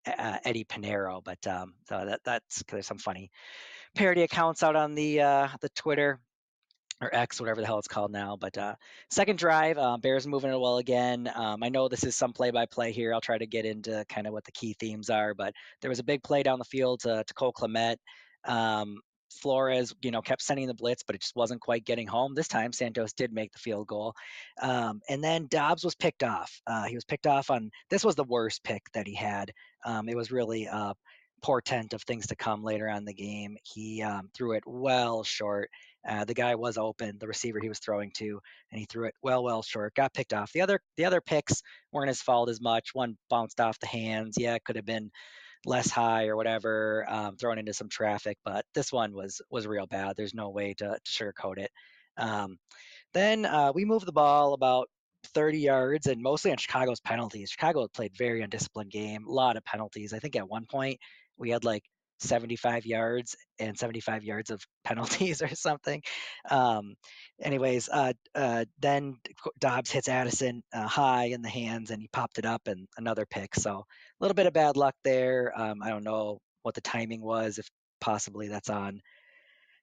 uh, 0.06 0.38
Eddie 0.44 0.64
Piñeiro, 0.64 1.24
but 1.24 1.44
um 1.46 1.74
so 1.88 2.04
that 2.04 2.20
that's 2.24 2.62
there's 2.68 2.86
some 2.86 2.98
funny 2.98 3.30
parody 3.94 4.22
accounts 4.22 4.62
out 4.62 4.76
on 4.76 4.94
the 4.94 5.22
uh 5.22 5.48
the 5.62 5.70
Twitter 5.70 6.20
or 7.00 7.14
X, 7.14 7.40
whatever 7.40 7.60
the 7.60 7.66
hell 7.66 7.78
it's 7.78 7.88
called 7.88 8.12
now. 8.12 8.36
But 8.38 8.56
uh, 8.58 8.74
second 9.10 9.38
drive, 9.38 9.78
uh, 9.78 9.96
Bears 9.96 10.26
moving 10.26 10.52
it 10.52 10.60
well 10.60 10.78
again. 10.78 11.30
Um, 11.34 11.62
I 11.62 11.68
know 11.68 11.88
this 11.88 12.04
is 12.04 12.14
some 12.14 12.32
play-by-play 12.32 12.92
here. 12.92 13.14
I'll 13.14 13.20
try 13.20 13.38
to 13.38 13.46
get 13.46 13.64
into 13.64 14.04
kind 14.08 14.26
of 14.26 14.32
what 14.32 14.44
the 14.44 14.52
key 14.52 14.74
themes 14.78 15.10
are. 15.10 15.34
But 15.34 15.54
there 15.80 15.88
was 15.88 15.98
a 15.98 16.04
big 16.04 16.22
play 16.22 16.42
down 16.42 16.58
the 16.58 16.64
field 16.64 17.00
to, 17.00 17.24
to 17.26 17.34
Cole 17.34 17.52
Kmet. 17.52 17.96
Um, 18.44 19.00
Flores, 19.32 19.94
you 20.02 20.10
know, 20.10 20.20
kept 20.20 20.42
sending 20.42 20.66
the 20.66 20.74
blitz, 20.74 21.04
but 21.04 21.14
it 21.14 21.22
just 21.22 21.36
wasn't 21.36 21.60
quite 21.60 21.84
getting 21.84 22.06
home. 22.06 22.34
This 22.34 22.48
time, 22.48 22.72
Santos 22.72 23.12
did 23.12 23.32
make 23.32 23.52
the 23.52 23.60
field 23.60 23.86
goal, 23.86 24.12
um, 24.60 25.00
and 25.08 25.22
then 25.22 25.46
Dobbs 25.48 25.84
was 25.84 25.94
picked 25.94 26.24
off. 26.24 26.60
Uh, 26.66 26.84
he 26.84 26.96
was 26.96 27.04
picked 27.04 27.28
off 27.28 27.48
on 27.48 27.70
this 27.90 28.04
was 28.04 28.16
the 28.16 28.24
worst 28.24 28.64
pick 28.64 28.82
that 28.92 29.06
he 29.06 29.14
had. 29.14 29.52
Um, 29.84 30.08
it 30.08 30.16
was 30.16 30.32
really 30.32 30.64
a 30.64 30.94
portent 31.42 31.92
of 31.94 32.02
things 32.02 32.26
to 32.26 32.36
come 32.36 32.62
later 32.62 32.88
on 32.88 33.04
the 33.04 33.14
game. 33.14 33.56
He 33.62 34.02
um, 34.02 34.28
threw 34.34 34.52
it 34.52 34.64
well 34.66 35.22
short. 35.22 35.70
Uh, 36.06 36.24
the 36.24 36.34
guy 36.34 36.54
was 36.54 36.78
open, 36.78 37.18
the 37.18 37.26
receiver 37.26 37.60
he 37.60 37.68
was 37.68 37.78
throwing 37.78 38.10
to, 38.12 38.40
and 38.70 38.78
he 38.78 38.86
threw 38.86 39.06
it 39.06 39.14
well, 39.22 39.44
well 39.44 39.62
short. 39.62 39.94
Got 39.94 40.14
picked 40.14 40.32
off. 40.32 40.52
The 40.52 40.62
other, 40.62 40.80
the 40.96 41.04
other 41.04 41.20
picks 41.20 41.62
weren't 41.92 42.08
his 42.08 42.22
fault 42.22 42.48
as 42.48 42.60
much. 42.60 42.90
One 42.94 43.16
bounced 43.28 43.60
off 43.60 43.78
the 43.80 43.86
hands. 43.86 44.36
Yeah, 44.38 44.54
it 44.54 44.64
could 44.64 44.76
have 44.76 44.86
been 44.86 45.10
less 45.66 45.90
high 45.90 46.28
or 46.28 46.36
whatever, 46.36 47.04
um, 47.08 47.36
thrown 47.36 47.58
into 47.58 47.74
some 47.74 47.88
traffic. 47.88 48.38
But 48.44 48.64
this 48.74 48.92
one 48.92 49.12
was 49.12 49.42
was 49.50 49.66
real 49.66 49.86
bad. 49.86 50.14
There's 50.16 50.34
no 50.34 50.50
way 50.50 50.74
to, 50.74 50.98
to 51.04 51.10
sugarcoat 51.10 51.58
it. 51.58 51.70
Um, 52.16 52.58
then 53.12 53.44
uh, 53.44 53.72
we 53.74 53.84
moved 53.84 54.06
the 54.06 54.12
ball 54.12 54.54
about 54.54 54.88
30 55.34 55.58
yards 55.58 56.06
and 56.06 56.22
mostly 56.22 56.50
on 56.50 56.56
Chicago's 56.56 57.00
penalties. 57.00 57.50
Chicago 57.50 57.86
played 57.92 58.16
very 58.16 58.42
undisciplined 58.42 58.90
game, 58.90 59.26
a 59.26 59.30
lot 59.30 59.56
of 59.56 59.64
penalties. 59.64 60.12
I 60.12 60.18
think 60.18 60.36
at 60.36 60.48
one 60.48 60.66
point 60.66 60.98
we 61.36 61.50
had 61.50 61.64
like 61.64 61.84
75 62.20 62.86
yards 62.86 63.36
and 63.58 63.78
75 63.78 64.24
yards 64.24 64.50
of 64.50 64.62
penalties 64.84 65.42
or 65.42 65.54
something. 65.54 66.02
Um, 66.50 66.94
anyways, 67.40 67.88
uh, 67.88 68.12
uh, 68.34 68.64
then 68.80 69.16
Dobbs 69.58 69.90
hits 69.90 70.08
Addison 70.08 70.62
uh, 70.72 70.86
high 70.86 71.26
in 71.26 71.42
the 71.42 71.48
hands 71.48 71.90
and 71.90 72.00
he 72.00 72.08
popped 72.12 72.38
it 72.38 72.46
up 72.46 72.62
and 72.66 72.86
another 72.96 73.26
pick. 73.26 73.54
So 73.54 73.70
a 73.70 73.84
little 74.20 74.34
bit 74.34 74.46
of 74.46 74.52
bad 74.52 74.76
luck 74.76 74.94
there. 75.04 75.52
Um, 75.56 75.82
I 75.82 75.88
don't 75.88 76.04
know 76.04 76.38
what 76.62 76.74
the 76.74 76.80
timing 76.80 77.22
was, 77.22 77.58
if 77.58 77.68
possibly 78.00 78.48
that's 78.48 78.70
on 78.70 79.00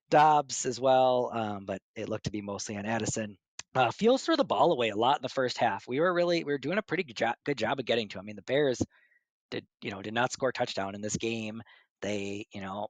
Dobbs 0.10 0.66
as 0.66 0.80
well, 0.80 1.32
um, 1.34 1.66
but 1.66 1.82
it 1.96 2.10
looked 2.10 2.26
to 2.26 2.32
be 2.32 2.42
mostly 2.42 2.78
on 2.78 2.86
Addison. 2.86 3.38
Uh, 3.76 3.92
Fields 3.92 4.24
threw 4.24 4.36
the 4.36 4.44
ball 4.44 4.72
away 4.72 4.90
a 4.90 4.96
lot 4.96 5.18
in 5.18 5.22
the 5.22 5.30
first 5.30 5.58
half. 5.58 5.86
We 5.88 6.00
were 6.00 6.14
really 6.14 6.44
we 6.44 6.52
were 6.52 6.58
doing 6.58 6.78
a 6.78 6.84
pretty 6.84 7.04
good 7.04 7.16
job, 7.16 7.36
good 7.46 7.58
job 7.58 7.80
of 7.80 7.86
getting 7.86 8.08
to. 8.10 8.18
Him. 8.18 8.24
I 8.24 8.26
mean, 8.26 8.36
the 8.36 8.42
Bears 8.44 8.82
did 9.52 9.66
you 9.82 9.92
know 9.92 10.02
did 10.02 10.14
not 10.14 10.32
score 10.32 10.50
a 10.50 10.54
touchdown 10.54 10.96
in 10.96 11.02
this 11.02 11.18
game. 11.18 11.62
They 12.02 12.46
you 12.54 12.62
know 12.62 12.88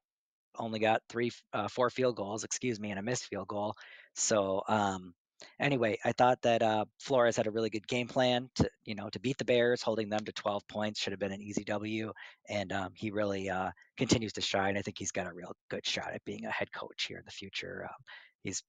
only 0.59 0.79
got 0.79 1.01
three, 1.09 1.31
uh, 1.53 1.67
four 1.67 1.89
field 1.89 2.15
goals, 2.15 2.43
excuse 2.43 2.79
me, 2.79 2.91
and 2.91 2.99
a 2.99 3.03
missed 3.03 3.25
field 3.25 3.47
goal. 3.47 3.75
So 4.15 4.63
um, 4.67 5.13
anyway, 5.59 5.97
I 6.03 6.11
thought 6.11 6.41
that 6.43 6.61
uh, 6.61 6.85
Flores 6.99 7.37
had 7.37 7.47
a 7.47 7.51
really 7.51 7.69
good 7.69 7.87
game 7.87 8.07
plan 8.07 8.49
to, 8.55 8.69
you 8.85 8.95
know, 8.95 9.09
to 9.09 9.19
beat 9.19 9.37
the 9.37 9.45
Bears, 9.45 9.81
holding 9.81 10.09
them 10.09 10.25
to 10.25 10.31
12 10.31 10.67
points 10.67 10.99
should 10.99 11.13
have 11.13 11.19
been 11.19 11.31
an 11.31 11.41
easy 11.41 11.63
W, 11.63 12.11
and 12.49 12.71
um, 12.71 12.91
he 12.95 13.11
really 13.11 13.49
uh, 13.49 13.71
continues 13.97 14.33
to 14.33 14.41
shine. 14.41 14.77
I 14.77 14.81
think 14.81 14.97
he's 14.97 15.11
got 15.11 15.27
a 15.27 15.33
real 15.33 15.53
good 15.69 15.85
shot 15.85 16.13
at 16.13 16.25
being 16.25 16.45
a 16.45 16.51
head 16.51 16.71
coach 16.71 17.05
here 17.07 17.17
in 17.17 17.25
the 17.25 17.31
future. 17.31 17.87
Um, 17.89 18.03
he's 18.43 18.63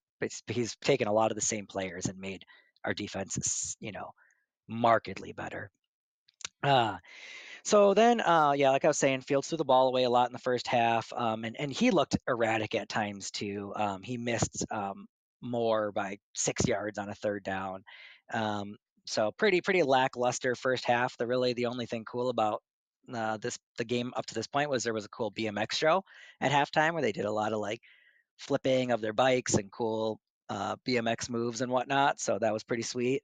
he's 0.48 0.76
taken 0.82 1.06
a 1.06 1.12
lot 1.12 1.30
of 1.30 1.36
the 1.36 1.40
same 1.40 1.66
players 1.66 2.06
and 2.06 2.18
made 2.18 2.44
our 2.84 2.92
defenses, 2.92 3.76
you 3.80 3.92
know, 3.92 4.10
markedly 4.68 5.32
better. 5.32 5.70
Uh, 6.62 6.96
so 7.68 7.92
then, 7.92 8.22
uh, 8.22 8.52
yeah, 8.56 8.70
like 8.70 8.86
I 8.86 8.88
was 8.88 8.96
saying, 8.96 9.20
Fields 9.20 9.48
threw 9.48 9.58
the 9.58 9.64
ball 9.64 9.88
away 9.88 10.04
a 10.04 10.10
lot 10.10 10.26
in 10.26 10.32
the 10.32 10.38
first 10.38 10.66
half, 10.66 11.12
um, 11.14 11.44
and 11.44 11.54
and 11.60 11.70
he 11.70 11.90
looked 11.90 12.16
erratic 12.26 12.74
at 12.74 12.88
times 12.88 13.30
too. 13.30 13.74
Um, 13.76 14.02
he 14.02 14.16
missed 14.16 14.64
um, 14.70 15.06
more 15.42 15.92
by 15.92 16.16
six 16.34 16.66
yards 16.66 16.96
on 16.96 17.10
a 17.10 17.14
third 17.14 17.44
down. 17.44 17.84
Um, 18.32 18.76
so 19.04 19.32
pretty 19.32 19.60
pretty 19.60 19.82
lackluster 19.82 20.54
first 20.54 20.86
half. 20.86 21.14
The 21.18 21.26
really 21.26 21.52
the 21.52 21.66
only 21.66 21.84
thing 21.84 22.06
cool 22.06 22.30
about 22.30 22.62
uh, 23.14 23.36
this 23.36 23.58
the 23.76 23.84
game 23.84 24.14
up 24.16 24.24
to 24.26 24.34
this 24.34 24.46
point 24.46 24.70
was 24.70 24.82
there 24.82 24.94
was 24.94 25.04
a 25.04 25.10
cool 25.10 25.30
BMX 25.32 25.74
show 25.74 26.02
at 26.40 26.50
halftime 26.50 26.94
where 26.94 27.02
they 27.02 27.12
did 27.12 27.26
a 27.26 27.32
lot 27.32 27.52
of 27.52 27.58
like 27.60 27.82
flipping 28.38 28.92
of 28.92 29.02
their 29.02 29.12
bikes 29.12 29.56
and 29.56 29.70
cool 29.70 30.18
uh, 30.48 30.76
BMX 30.86 31.28
moves 31.28 31.60
and 31.60 31.70
whatnot. 31.70 32.18
So 32.18 32.38
that 32.38 32.54
was 32.54 32.64
pretty 32.64 32.82
sweet. 32.82 33.22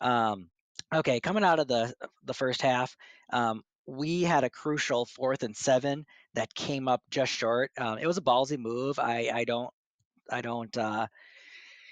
Um, 0.00 0.48
okay, 0.94 1.20
coming 1.20 1.44
out 1.44 1.60
of 1.60 1.68
the 1.68 1.92
the 2.24 2.34
first 2.34 2.62
half, 2.62 2.96
um, 3.34 3.62
we 3.92 4.22
had 4.22 4.42
a 4.42 4.50
crucial 4.50 5.04
fourth 5.04 5.42
and 5.42 5.54
seven 5.54 6.06
that 6.34 6.54
came 6.54 6.88
up 6.88 7.02
just 7.10 7.30
short. 7.30 7.70
Um, 7.78 7.98
it 7.98 8.06
was 8.06 8.16
a 8.16 8.22
ballsy 8.22 8.58
move. 8.58 8.98
I 8.98 9.30
I 9.32 9.44
don't 9.44 9.70
I 10.30 10.40
don't 10.40 10.74
uh, 10.78 11.06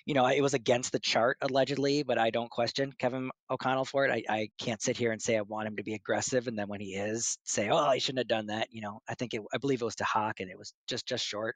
you 0.07 0.15
know 0.15 0.27
it 0.27 0.41
was 0.41 0.55
against 0.55 0.93
the 0.93 0.99
chart 0.99 1.37
allegedly, 1.43 2.03
but 2.03 2.17
I 2.17 2.31
don't 2.31 2.51
question 2.51 2.95
Kevin 2.99 3.31
O'Connell 3.51 3.85
for 3.85 4.07
it. 4.07 4.11
I, 4.11 4.35
I 4.35 4.49
can't 4.59 4.81
sit 4.81 4.97
here 4.97 5.13
and 5.13 5.21
say 5.21 5.37
I 5.37 5.43
want 5.43 5.69
him 5.69 5.77
to 5.77 5.83
be 5.83 5.93
aggressive, 5.95 6.49
and 6.49 6.59
then 6.59 6.69
when 6.69 6.81
he 6.81 6.95
is, 6.95 7.37
say 7.45 7.69
oh 7.71 7.91
he 7.91 8.01
shouldn't 8.01 8.21
have 8.21 8.29
done 8.29 8.47
that. 8.47 8.69
You 8.71 8.81
know 8.81 9.01
I 9.07 9.15
think 9.15 9.35
it 9.35 9.43
I 9.53 9.59
believe 9.59 9.83
it 9.83 9.85
was 9.85 9.97
to 9.97 10.05
Hawk 10.05 10.41
and 10.41 10.51
it 10.51 10.59
was 10.59 10.73
just 10.89 11.07
just 11.07 11.25
short. 11.25 11.55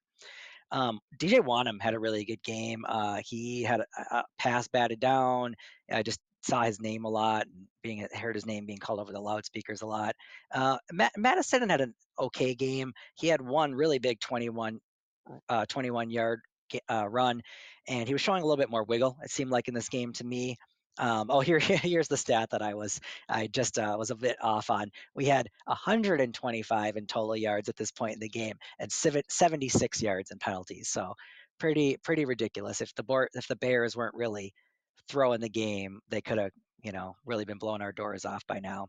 Um, 0.72 1.00
DJ 1.18 1.38
Wonnum 1.38 1.80
had 1.80 1.94
a 1.94 1.98
really 1.98 2.24
good 2.24 2.42
game. 2.42 2.84
Uh, 2.86 3.20
he 3.24 3.62
had 3.62 3.80
a, 3.80 3.86
a, 4.10 4.24
pass 4.38 4.66
batted 4.68 4.98
down. 4.98 5.54
I 5.90 6.02
just 6.02 6.18
saw 6.44 6.62
his 6.62 6.80
name 6.80 7.04
a 7.04 7.08
lot 7.08 7.46
being 7.82 8.06
heard 8.14 8.34
his 8.34 8.46
name 8.46 8.66
being 8.66 8.78
called 8.78 9.00
over 9.00 9.12
the 9.12 9.20
loudspeakers 9.20 9.82
a 9.82 9.86
lot. 9.86 10.14
Uh, 10.52 10.78
Matt, 10.92 11.12
Mattison 11.16 11.68
had 11.68 11.80
an 11.80 11.94
okay 12.18 12.54
game. 12.54 12.92
He 13.14 13.28
had 13.28 13.40
one 13.40 13.74
really 13.74 13.98
big 13.98 14.20
21, 14.20 14.80
uh, 15.48 15.66
21 15.66 16.10
yard 16.10 16.40
uh, 16.90 17.06
run, 17.08 17.42
and 17.88 18.08
he 18.08 18.14
was 18.14 18.20
showing 18.20 18.42
a 18.42 18.46
little 18.46 18.60
bit 18.60 18.70
more 18.70 18.84
wiggle. 18.84 19.16
It 19.22 19.30
seemed 19.30 19.50
like 19.50 19.68
in 19.68 19.74
this 19.74 19.88
game 19.88 20.12
to 20.14 20.24
me. 20.24 20.56
Um, 20.98 21.26
oh, 21.28 21.40
here, 21.40 21.58
here's 21.60 22.08
the 22.08 22.16
stat 22.16 22.50
that 22.50 22.62
I 22.62 22.74
was, 22.74 23.00
I 23.28 23.46
just 23.48 23.78
uh, 23.78 23.96
was 23.98 24.10
a 24.10 24.16
bit 24.16 24.36
off 24.40 24.70
on. 24.70 24.90
We 25.14 25.26
had 25.26 25.48
125 25.66 26.96
in 26.96 27.06
total 27.06 27.36
yards 27.36 27.68
at 27.68 27.76
this 27.76 27.90
point 27.90 28.14
in 28.14 28.20
the 28.20 28.28
game, 28.28 28.54
and 28.78 28.90
76 28.90 30.02
yards 30.02 30.30
in 30.30 30.38
penalties. 30.38 30.88
So, 30.88 31.14
pretty, 31.58 31.96
pretty 32.02 32.24
ridiculous. 32.24 32.80
If 32.80 32.94
the 32.94 33.02
board, 33.02 33.28
if 33.34 33.48
the 33.48 33.56
Bears 33.56 33.96
weren't 33.96 34.14
really 34.14 34.54
throw 35.08 35.32
in 35.32 35.40
the 35.40 35.48
game, 35.48 36.00
they 36.08 36.20
could 36.20 36.38
have, 36.38 36.50
you 36.82 36.92
know, 36.92 37.16
really 37.24 37.44
been 37.44 37.58
blowing 37.58 37.82
our 37.82 37.92
doors 37.92 38.24
off 38.24 38.46
by 38.46 38.60
now. 38.60 38.88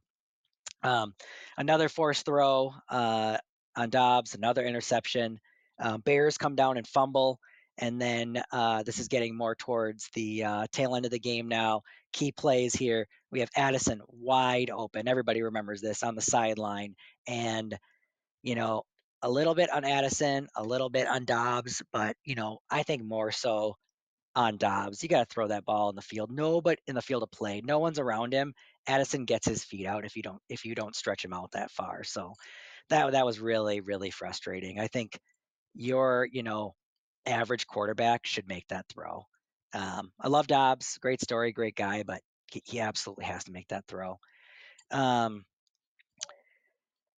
Um, 0.83 1.13
another 1.57 1.89
forced 1.89 2.25
throw 2.25 2.74
uh, 2.89 3.38
on 3.75 3.89
Dobbs, 3.89 4.35
another 4.35 4.63
interception. 4.63 5.39
Um, 5.79 6.01
Bears 6.01 6.38
come 6.38 6.55
down 6.55 6.77
and 6.77 6.88
fumble. 6.88 7.39
And 7.77 8.01
then 8.01 8.41
uh, 8.53 8.83
this 8.83 9.00
is 9.00 9.09
getting 9.09 9.35
more 9.35 9.55
towards 9.55 10.09
the 10.13 10.43
uh, 10.45 10.67
tail 10.71 10.95
end 10.95 11.05
of 11.05 11.12
the 11.12 11.19
game 11.19 11.50
now. 11.50 11.81
Key 12.13 12.31
plays 12.31 12.74
here. 12.74 13.05
We 13.31 13.41
have 13.41 13.50
Addison 13.55 14.01
wide 14.07 14.69
open. 14.69 15.09
Everybody 15.09 15.41
remembers 15.41 15.81
this 15.81 16.01
on 16.01 16.15
the 16.15 16.21
sideline. 16.21 16.95
And, 17.27 17.77
you 18.43 18.55
know, 18.55 18.83
a 19.21 19.29
little 19.29 19.55
bit 19.55 19.69
on 19.74 19.83
Addison, 19.83 20.47
a 20.55 20.63
little 20.63 20.89
bit 20.89 21.07
on 21.07 21.25
Dobbs, 21.25 21.81
but, 21.91 22.15
you 22.24 22.35
know, 22.35 22.59
I 22.69 22.83
think 22.83 23.03
more 23.03 23.31
so 23.31 23.75
on 24.35 24.57
Dobbs. 24.57 25.01
You 25.01 25.09
got 25.09 25.27
to 25.27 25.33
throw 25.33 25.47
that 25.47 25.65
ball 25.65 25.89
in 25.89 25.95
the 25.95 26.01
field. 26.01 26.31
No, 26.31 26.61
but 26.61 26.79
in 26.87 26.95
the 26.95 27.01
field 27.01 27.23
of 27.23 27.31
play, 27.31 27.61
no 27.63 27.79
one's 27.79 27.99
around 27.99 28.33
him. 28.33 28.53
Addison 28.87 29.25
gets 29.25 29.47
his 29.47 29.63
feet 29.63 29.85
out 29.85 30.05
if 30.05 30.15
you 30.15 30.21
don't 30.21 30.41
if 30.49 30.65
you 30.65 30.75
don't 30.75 30.95
stretch 30.95 31.23
him 31.23 31.33
out 31.33 31.51
that 31.51 31.71
far. 31.71 32.03
So 32.03 32.33
that 32.89 33.11
that 33.13 33.25
was 33.25 33.39
really 33.39 33.81
really 33.81 34.11
frustrating. 34.11 34.79
I 34.79 34.87
think 34.87 35.17
your 35.73 36.27
you 36.31 36.43
know 36.43 36.75
average 37.25 37.67
quarterback 37.67 38.25
should 38.25 38.47
make 38.47 38.67
that 38.67 38.85
throw. 38.93 39.25
Um, 39.73 40.11
I 40.19 40.27
love 40.27 40.47
Dobbs, 40.47 40.97
great 40.99 41.21
story, 41.21 41.51
great 41.51 41.75
guy, 41.75 42.03
but 42.03 42.21
he, 42.51 42.61
he 42.65 42.79
absolutely 42.79 43.25
has 43.25 43.43
to 43.45 43.51
make 43.51 43.67
that 43.69 43.85
throw. 43.87 44.19
Um, 44.91 45.45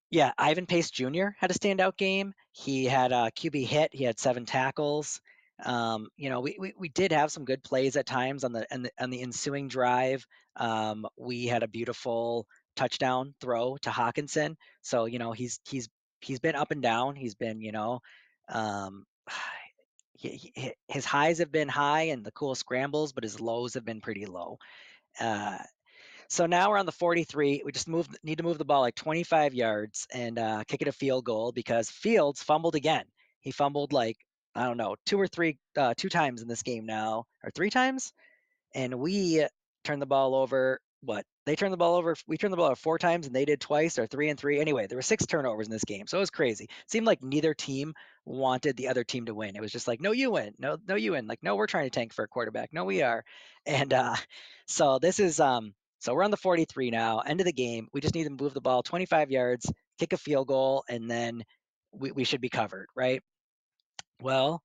yeah, 0.10 0.32
Ivan 0.38 0.66
Pace 0.66 0.90
Jr. 0.90 1.30
had 1.38 1.52
a 1.52 1.54
standout 1.54 1.98
game. 1.98 2.34
He 2.52 2.86
had 2.86 3.12
a 3.12 3.30
QB 3.36 3.66
hit. 3.66 3.94
He 3.94 4.06
had 4.06 4.20
seven 4.20 4.46
tackles. 4.46 5.20
Um, 5.66 6.08
you 6.18 6.30
know, 6.30 6.40
we, 6.40 6.56
we, 6.60 6.74
we 6.78 6.90
did 6.90 7.12
have 7.12 7.32
some 7.32 7.46
good 7.46 7.64
plays 7.64 7.96
at 7.96 8.06
times 8.06 8.44
on 8.44 8.52
the 8.52 8.66
on 8.74 8.84
the, 8.84 8.92
on 9.00 9.10
the 9.10 9.22
ensuing 9.22 9.68
drive. 9.68 10.26
Um, 10.56 11.08
we 11.18 11.48
had 11.48 11.64
a 11.64 11.68
beautiful 11.68 12.46
touchdown 12.76 13.34
throw 13.42 13.78
to 13.82 13.90
Hockenson. 13.90 14.56
So 14.82 15.06
you 15.06 15.20
know 15.20 15.32
he's 15.32 15.60
he's 15.68 15.90
he's 16.22 16.40
been 16.40 16.56
up 16.56 16.72
and 16.72 16.82
down. 16.82 17.16
He's 17.16 17.36
been 17.36 17.62
you 17.62 17.72
know 17.72 18.02
um, 18.50 19.06
he, 20.14 20.52
he, 20.56 20.74
his 20.88 21.06
highs 21.06 21.40
have 21.40 21.52
been 21.52 21.70
high 21.70 22.04
and 22.04 22.24
the 22.24 22.32
cool 22.32 22.56
scrambles, 22.56 23.14
but 23.14 23.24
his 23.24 23.40
lows 23.40 23.74
have 23.76 23.86
been 23.86 24.02
pretty 24.02 24.26
low. 24.26 24.58
Uh, 25.20 25.58
so 26.30 26.46
now 26.46 26.70
we're 26.70 26.78
on 26.78 26.86
the 26.86 26.92
43. 26.92 27.62
We 27.64 27.72
just 27.72 27.88
move 27.88 28.08
need 28.24 28.38
to 28.38 28.44
move 28.44 28.58
the 28.58 28.66
ball 28.66 28.82
like 28.82 28.96
25 28.96 29.54
yards 29.54 30.08
and 30.14 30.38
uh, 30.38 30.64
kick 30.68 30.82
it 30.82 30.88
a 30.88 30.92
field 30.92 31.26
goal 31.26 31.52
because 31.52 31.90
Fields 31.90 32.44
fumbled 32.44 32.76
again. 32.76 33.06
He 33.40 33.52
fumbled 33.52 33.94
like 33.94 34.18
I 34.58 34.66
don't 34.66 34.78
know, 34.78 34.96
two 35.06 35.20
or 35.20 35.28
three, 35.28 35.58
uh, 35.78 35.94
two 35.96 36.10
times 36.10 36.42
in 36.42 36.48
this 36.48 36.64
game 36.64 36.86
now, 36.86 37.26
or 37.44 37.52
three 37.52 37.70
times, 37.70 38.12
and 38.74 38.96
we 38.96 39.46
turned 39.84 40.02
the 40.02 40.08
ball 40.08 40.36
over. 40.36 40.80
What 41.02 41.26
they 41.46 41.56
turned 41.56 41.72
the 41.72 41.78
ball 41.78 41.94
over, 41.94 42.16
we 42.28 42.38
turned 42.38 42.52
the 42.52 42.58
ball 42.58 42.66
over 42.66 42.76
four 42.76 42.98
times, 42.98 43.28
and 43.28 43.36
they 43.36 43.46
did 43.46 43.62
twice, 43.62 44.00
or 44.00 44.08
three 44.08 44.30
and 44.30 44.40
three. 44.40 44.60
Anyway, 44.60 44.88
there 44.88 44.98
were 44.98 45.04
six 45.04 45.28
turnovers 45.28 45.68
in 45.68 45.72
this 45.72 45.84
game, 45.84 46.08
so 46.08 46.18
it 46.18 46.22
was 46.22 46.32
crazy. 46.32 46.64
It 46.64 46.92
seemed 46.92 47.06
like 47.06 47.22
neither 47.22 47.54
team 47.54 47.94
wanted 48.26 48.76
the 48.76 48.88
other 48.88 49.04
team 49.04 49.28
to 49.28 49.36
win. 49.36 49.56
It 49.56 49.62
was 49.62 49.72
just 49.72 49.88
like, 49.88 50.02
no, 50.02 50.12
you 50.12 50.32
win, 50.32 50.54
no, 50.58 50.78
no, 50.88 50.96
you 50.96 51.12
win. 51.12 51.28
Like, 51.28 51.44
no, 51.44 51.56
we're 51.56 51.68
trying 51.68 51.86
to 51.86 51.92
tank 51.92 52.14
for 52.14 52.24
a 52.24 52.28
quarterback. 52.28 52.74
No, 52.74 52.84
we 52.84 53.04
are. 53.04 53.24
And 53.68 53.94
uh, 53.94 54.16
so 54.68 54.98
this 54.98 55.20
is 55.20 55.40
um, 55.40 55.76
so 56.00 56.14
we're 56.14 56.24
on 56.24 56.32
the 56.32 56.38
43 56.38 56.90
now, 56.90 57.20
end 57.20 57.42
of 57.42 57.46
the 57.46 57.54
game. 57.54 57.88
We 57.94 58.02
just 58.02 58.16
need 58.16 58.26
to 58.26 58.30
move 58.30 58.54
the 58.54 58.62
ball 58.62 58.82
25 58.82 59.30
yards, 59.30 59.72
kick 60.00 60.14
a 60.14 60.18
field 60.18 60.48
goal, 60.48 60.84
and 60.90 61.10
then 61.10 61.44
we, 61.92 62.12
we 62.12 62.24
should 62.24 62.42
be 62.42 62.50
covered, 62.50 62.88
right? 62.96 63.22
Well, 64.22 64.64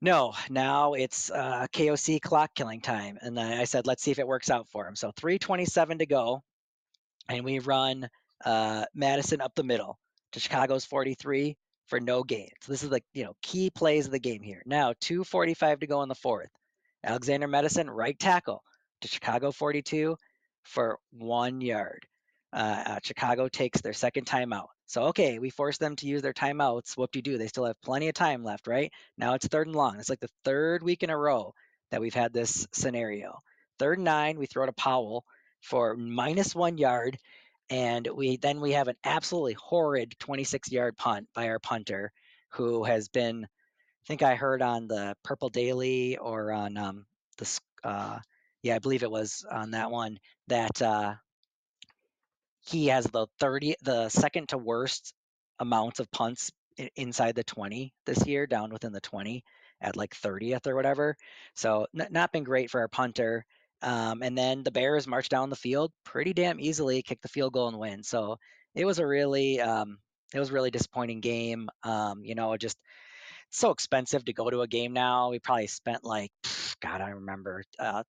no, 0.00 0.34
now 0.48 0.94
it's 0.94 1.30
uh, 1.30 1.66
KOC 1.72 2.20
clock 2.20 2.54
killing 2.54 2.80
time. 2.80 3.18
And 3.20 3.36
then 3.36 3.58
I 3.58 3.64
said, 3.64 3.86
let's 3.86 4.02
see 4.02 4.10
if 4.10 4.18
it 4.18 4.26
works 4.26 4.50
out 4.50 4.68
for 4.68 4.86
him. 4.86 4.94
So 4.94 5.10
327 5.16 5.98
to 5.98 6.06
go. 6.06 6.42
And 7.28 7.44
we 7.44 7.58
run 7.58 8.08
uh, 8.44 8.84
Mattison 8.94 9.40
up 9.40 9.54
the 9.54 9.64
middle 9.64 9.98
to 10.32 10.40
Chicago's 10.40 10.84
43 10.84 11.56
for 11.86 12.00
no 12.00 12.22
gain. 12.22 12.48
So 12.60 12.72
this 12.72 12.82
is 12.82 12.90
the 12.90 13.00
you 13.12 13.24
know 13.24 13.34
key 13.42 13.70
plays 13.70 14.06
of 14.06 14.12
the 14.12 14.18
game 14.18 14.42
here. 14.42 14.62
Now 14.66 14.94
245 15.00 15.80
to 15.80 15.86
go 15.86 16.02
in 16.02 16.08
the 16.08 16.14
fourth. 16.14 16.50
Alexander 17.04 17.48
Mattison 17.48 17.88
right 17.90 18.18
tackle 18.18 18.62
to 19.00 19.08
Chicago 19.08 19.50
42 19.50 20.16
for 20.64 20.98
one 21.10 21.60
yard. 21.60 22.06
Uh, 22.52 22.82
uh, 22.86 22.98
Chicago 23.02 23.48
takes 23.48 23.80
their 23.80 23.92
second 23.92 24.26
timeout. 24.26 24.68
So, 24.88 25.02
okay, 25.04 25.38
we 25.38 25.50
force 25.50 25.76
them 25.76 25.96
to 25.96 26.06
use 26.06 26.22
their 26.22 26.32
timeouts. 26.32 26.96
What 26.96 27.12
do 27.12 27.18
you 27.18 27.22
do? 27.22 27.36
They 27.36 27.46
still 27.46 27.66
have 27.66 27.80
plenty 27.82 28.08
of 28.08 28.14
time 28.14 28.42
left, 28.42 28.66
right? 28.66 28.90
Now 29.18 29.34
it's 29.34 29.46
third 29.46 29.66
and 29.66 29.76
long. 29.76 30.00
It's 30.00 30.08
like 30.08 30.18
the 30.18 30.30
third 30.44 30.82
week 30.82 31.02
in 31.02 31.10
a 31.10 31.16
row 31.16 31.54
that 31.90 32.00
we've 32.00 32.14
had 32.14 32.32
this 32.32 32.66
scenario. 32.72 33.38
Third 33.78 33.98
and 33.98 34.06
nine, 34.06 34.38
we 34.38 34.46
throw 34.46 34.64
to 34.64 34.72
Powell 34.72 35.26
for 35.60 35.94
minus 35.94 36.54
one 36.54 36.78
yard. 36.78 37.18
And 37.68 38.06
we 38.06 38.38
then 38.38 38.62
we 38.62 38.72
have 38.72 38.88
an 38.88 38.96
absolutely 39.04 39.52
horrid 39.54 40.16
26 40.20 40.72
yard 40.72 40.96
punt 40.96 41.28
by 41.34 41.50
our 41.50 41.58
punter 41.58 42.10
who 42.52 42.84
has 42.84 43.08
been, 43.10 43.44
I 43.44 44.06
think 44.06 44.22
I 44.22 44.36
heard 44.36 44.62
on 44.62 44.88
the 44.88 45.14
Purple 45.22 45.50
Daily 45.50 46.16
or 46.16 46.50
on 46.50 46.78
um, 46.78 47.06
the, 47.36 47.60
uh, 47.84 48.20
yeah, 48.62 48.76
I 48.76 48.78
believe 48.78 49.02
it 49.02 49.10
was 49.10 49.44
on 49.50 49.72
that 49.72 49.90
one 49.90 50.18
that 50.46 50.80
uh, 50.80 51.16
he 52.68 52.88
has 52.88 53.04
the 53.06 53.26
30 53.40 53.76
the 53.82 54.08
second 54.08 54.50
to 54.50 54.58
worst 54.58 55.14
amount 55.58 56.00
of 56.00 56.10
punts 56.10 56.50
inside 56.96 57.34
the 57.34 57.44
20 57.44 57.92
this 58.06 58.26
year, 58.26 58.46
down 58.46 58.70
within 58.72 58.92
the 58.92 59.00
20 59.00 59.42
at 59.80 59.96
like 59.96 60.14
30th 60.14 60.66
or 60.66 60.74
whatever. 60.76 61.16
So 61.54 61.86
n- 61.98 62.08
not 62.10 62.32
been 62.32 62.44
great 62.44 62.70
for 62.70 62.80
our 62.80 62.88
punter. 62.88 63.44
Um, 63.82 64.22
and 64.22 64.36
then 64.36 64.64
the 64.64 64.72
Bears 64.72 65.06
marched 65.06 65.30
down 65.30 65.50
the 65.50 65.56
field 65.56 65.92
pretty 66.04 66.32
damn 66.32 66.60
easily, 66.60 67.02
kicked 67.02 67.22
the 67.22 67.28
field 67.28 67.52
goal 67.52 67.68
and 67.68 67.78
win. 67.78 68.02
So 68.02 68.38
it 68.74 68.84
was 68.84 68.98
a 68.98 69.06
really 69.06 69.60
um, 69.60 69.98
it 70.34 70.38
was 70.38 70.50
really 70.50 70.70
disappointing 70.70 71.20
game. 71.20 71.68
Um, 71.84 72.22
you 72.24 72.34
know, 72.34 72.56
just 72.56 72.76
so 73.50 73.70
expensive 73.70 74.24
to 74.24 74.32
go 74.32 74.50
to 74.50 74.62
a 74.62 74.68
game 74.68 74.92
now. 74.92 75.30
We 75.30 75.38
probably 75.38 75.68
spent 75.68 76.04
like 76.04 76.30
God, 76.80 77.00
I 77.00 77.10
remember 77.10 77.62
uh, 77.78 78.02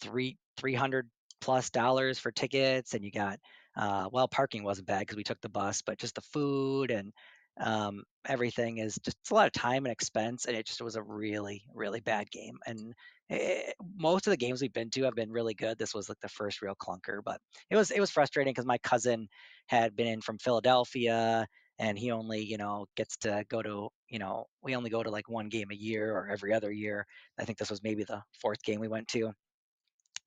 three 0.00 0.36
three 0.56 0.74
hundred 0.74 1.08
plus 1.40 1.70
dollars 1.70 2.18
for 2.18 2.30
tickets, 2.32 2.94
and 2.94 3.04
you 3.04 3.10
got 3.10 3.38
uh, 3.76 4.08
well, 4.12 4.28
parking 4.28 4.64
wasn't 4.64 4.86
bad 4.86 5.00
because 5.00 5.16
we 5.16 5.24
took 5.24 5.40
the 5.40 5.48
bus, 5.48 5.82
but 5.82 5.98
just 5.98 6.14
the 6.14 6.20
food 6.22 6.90
and 6.90 7.12
um, 7.58 8.04
everything 8.28 8.78
is 8.78 8.98
just 9.02 9.16
a 9.30 9.34
lot 9.34 9.46
of 9.46 9.52
time 9.52 9.86
and 9.86 9.92
expense, 9.92 10.44
and 10.44 10.56
it 10.56 10.66
just 10.66 10.82
was 10.82 10.96
a 10.96 11.02
really 11.02 11.64
really 11.74 12.00
bad 12.00 12.30
game. 12.30 12.58
And 12.66 12.94
eh, 13.30 13.72
most 13.96 14.26
of 14.26 14.30
the 14.30 14.36
games 14.36 14.60
we've 14.60 14.72
been 14.72 14.90
to 14.90 15.04
have 15.04 15.14
been 15.14 15.32
really 15.32 15.54
good. 15.54 15.78
This 15.78 15.94
was 15.94 16.08
like 16.08 16.20
the 16.20 16.28
first 16.28 16.60
real 16.62 16.74
clunker, 16.74 17.20
but 17.24 17.40
it 17.70 17.76
was 17.76 17.90
it 17.90 18.00
was 18.00 18.10
frustrating 18.10 18.52
because 18.52 18.66
my 18.66 18.78
cousin 18.78 19.28
had 19.68 19.96
been 19.96 20.06
in 20.06 20.20
from 20.20 20.38
Philadelphia 20.38 21.46
and 21.78 21.98
he 21.98 22.10
only 22.10 22.42
you 22.42 22.56
know 22.56 22.86
gets 22.96 23.16
to 23.18 23.44
go 23.48 23.62
to 23.62 23.88
you 24.08 24.18
know 24.18 24.44
we 24.62 24.76
only 24.76 24.90
go 24.90 25.02
to 25.02 25.10
like 25.10 25.28
one 25.28 25.48
game 25.48 25.70
a 25.70 25.74
year 25.74 26.14
or 26.16 26.28
every 26.28 26.52
other 26.52 26.72
year 26.72 27.06
i 27.38 27.44
think 27.44 27.58
this 27.58 27.70
was 27.70 27.82
maybe 27.82 28.04
the 28.04 28.22
fourth 28.40 28.62
game 28.62 28.80
we 28.80 28.88
went 28.88 29.06
to 29.08 29.30